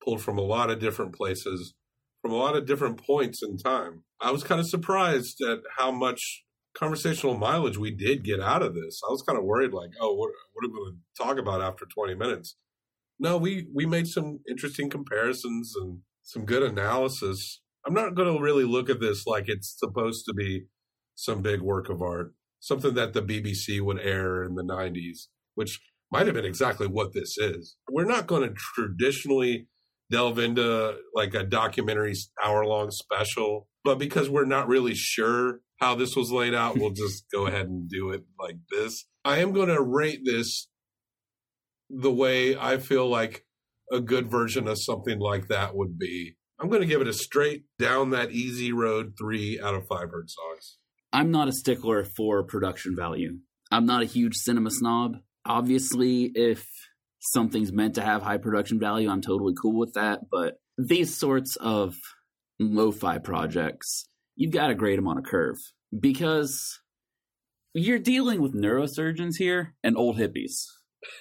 [0.02, 1.74] pulled from a lot of different places,
[2.22, 4.04] from a lot of different points in time.
[4.20, 8.74] I was kind of surprised at how much conversational mileage we did get out of
[8.74, 9.00] this.
[9.06, 11.62] I was kind of worried, like, oh, what, what are we going to talk about
[11.62, 12.56] after 20 minutes?
[13.18, 17.60] No, we, we made some interesting comparisons and some good analysis.
[17.86, 20.66] I'm not going to really look at this like it's supposed to be
[21.14, 25.80] some big work of art, something that the BBC would air in the 90s, which
[26.10, 27.76] might have been exactly what this is.
[27.90, 29.68] We're not going to traditionally
[30.10, 35.94] delve into like a documentary hour long special, but because we're not really sure how
[35.94, 39.06] this was laid out, we'll just go ahead and do it like this.
[39.24, 40.68] I am going to rate this
[41.88, 43.44] the way I feel like
[43.92, 46.36] a good version of something like that would be.
[46.60, 50.10] I'm going to give it a straight down that easy road three out of five
[50.10, 50.76] Bird songs.
[51.12, 53.38] I'm not a stickler for production value.
[53.70, 55.16] I'm not a huge cinema snob.
[55.46, 56.66] Obviously, if
[57.20, 60.28] something's meant to have high production value, I'm totally cool with that.
[60.30, 61.96] But these sorts of
[62.58, 64.06] lo fi projects,
[64.36, 65.56] you've got to grade them on a curve
[65.98, 66.78] because
[67.72, 70.66] you're dealing with neurosurgeons here and old hippies.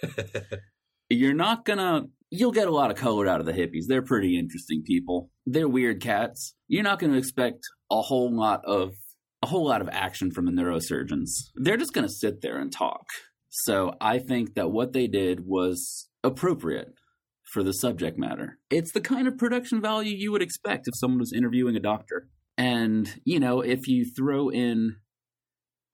[1.09, 2.03] You're not gonna.
[2.31, 3.85] You'll get a lot of color out of the hippies.
[3.87, 5.31] They're pretty interesting people.
[5.47, 6.53] They're weird cats.
[6.67, 8.93] You're not going to expect a whole lot of
[9.41, 11.29] a whole lot of action from the neurosurgeons.
[11.55, 13.05] They're just going to sit there and talk.
[13.49, 16.93] So I think that what they did was appropriate
[17.45, 18.59] for the subject matter.
[18.69, 22.27] It's the kind of production value you would expect if someone was interviewing a doctor.
[22.57, 24.97] And, you know, if you throw in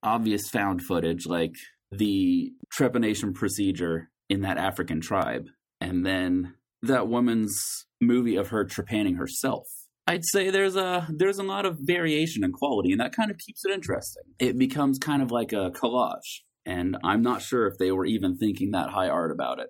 [0.02, 1.54] obvious found footage like
[1.90, 5.46] the trepanation procedure in that African tribe,
[5.80, 9.66] and then that woman's movie of her trepanning herself.
[10.06, 13.38] I'd say there's a there's a lot of variation in quality, and that kind of
[13.38, 14.22] keeps it interesting.
[14.38, 18.36] It becomes kind of like a collage, and I'm not sure if they were even
[18.36, 19.68] thinking that high art about it.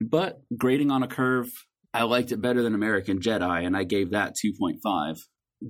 [0.00, 1.48] But grading on a curve,
[1.94, 5.16] I liked it better than American Jedi, and I gave that 2.5.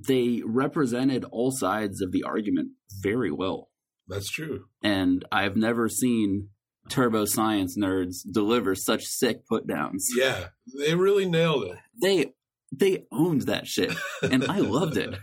[0.07, 2.69] They represented all sides of the argument
[3.01, 3.69] very well,
[4.07, 4.65] That's true.
[4.81, 6.49] and I've never seen
[6.89, 10.09] turbo science nerds deliver such sick put downs.
[10.15, 11.77] Yeah, they really nailed it.
[12.01, 12.33] They
[12.71, 15.15] they owned that shit, and I loved it.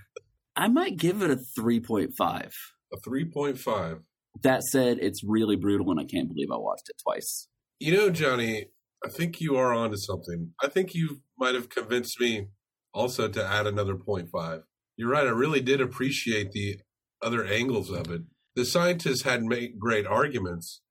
[0.56, 2.52] I might give it a 3.5.
[2.92, 4.00] A 3.5.
[4.42, 7.48] That said, it's really brutal, and I can't believe I watched it twice.
[7.78, 8.66] You know, Johnny,
[9.04, 10.52] I think you are onto something.
[10.62, 12.48] I think you might have convinced me
[12.92, 14.62] also to add another 0.5.
[14.96, 15.26] You're right.
[15.26, 16.80] I really did appreciate the
[17.22, 18.22] other angles of it.
[18.54, 20.82] The scientists had made great arguments,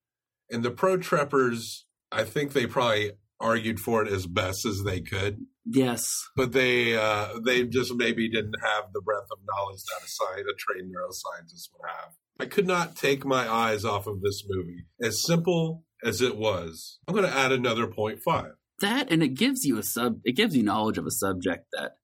[0.49, 4.99] and the pro treppers, I think they probably argued for it as best as they
[4.99, 10.01] could, Yes, but they uh, they just maybe didn't have the breadth of knowledge that
[10.01, 12.13] a, a trained neuroscientist would have.
[12.39, 14.85] I could not take my eyes off of this movie.
[15.01, 18.51] As simple as it was, I'm going to add another 0.5.
[18.81, 20.21] that and it gives you a sub.
[20.23, 21.97] It gives you knowledge of a subject that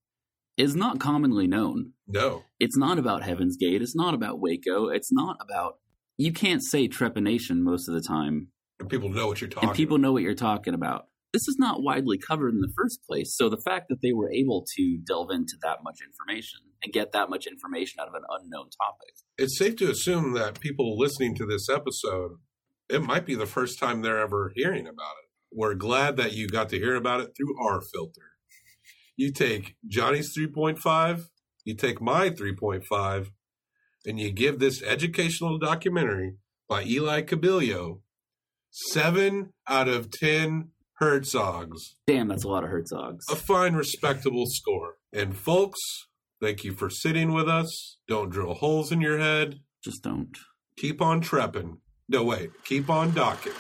[0.58, 1.94] is not commonly known.
[2.08, 2.44] No.
[2.60, 3.82] It's not about Heaven's Gate.
[3.82, 4.90] It's not about Waco.
[4.90, 5.78] It's not about.
[6.18, 8.50] You can't say trepanation most of the time,
[8.80, 11.08] And people know what you're talking and people know what you're talking about.
[11.34, 13.36] This is not widely covered in the first place.
[13.36, 17.12] So the fact that they were able to delve into that much information and get
[17.12, 19.16] that much information out of an unknown topic.
[19.38, 22.38] It's safe to assume that people listening to this episode,
[22.90, 25.30] it might be the first time they're ever hearing about it.
[25.52, 28.22] We're glad that you got to hear about it through our filter.
[29.18, 31.26] You take Johnny's 3.5,
[31.66, 33.28] you take my 3.5,
[34.06, 36.36] and you give this educational documentary
[36.68, 38.00] by Eli Kabillio
[38.72, 40.70] seven out of 10
[41.02, 41.80] Herzogs.
[42.08, 43.22] Damn, that's a lot of Herzogs.
[43.30, 44.96] a fine, respectable score.
[45.12, 45.80] And folks,
[46.42, 47.98] thank you for sitting with us.
[48.08, 49.60] Don't drill holes in your head.
[49.84, 50.38] Just don't.
[50.78, 51.78] Keep on trepping.
[52.08, 52.52] No, wait.
[52.66, 53.54] Keep on docking.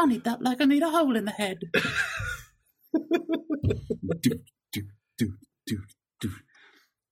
[0.00, 1.58] I need that like I need a hole in the head.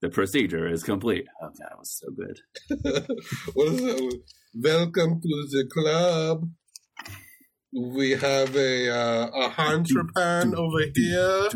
[0.00, 1.26] The procedure is complete.
[1.42, 2.38] Oh, that was so good.
[3.54, 4.20] what is that?
[4.54, 6.48] Welcome to the club.
[7.72, 11.48] We have a uh, a Hantrapan over here.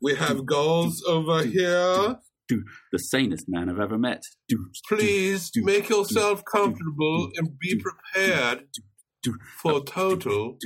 [0.00, 2.16] We have goals over here.
[2.48, 4.22] The sanest man I've ever met.
[4.88, 8.64] Please make yourself comfortable and be prepared
[9.58, 10.58] for oh, total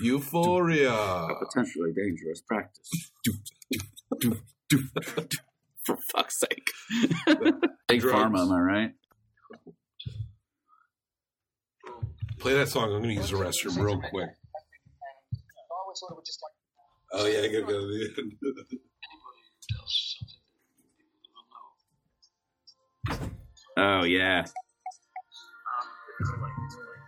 [0.00, 0.92] euphoria.
[0.92, 3.12] A potentially dangerous practice.
[5.84, 6.70] For fuck's sake.
[7.88, 8.14] Big Drugs.
[8.14, 8.92] pharma, am I right?
[12.38, 12.84] Play that song.
[12.84, 14.28] I'm going to use the restroom real quick.
[17.12, 17.66] Oh yeah, I gotta go.
[17.66, 18.78] to the-
[23.76, 24.44] Oh yeah.
[26.22, 26.99] Um,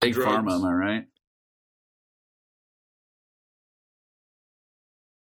[0.00, 1.04] Big pharma, am I right?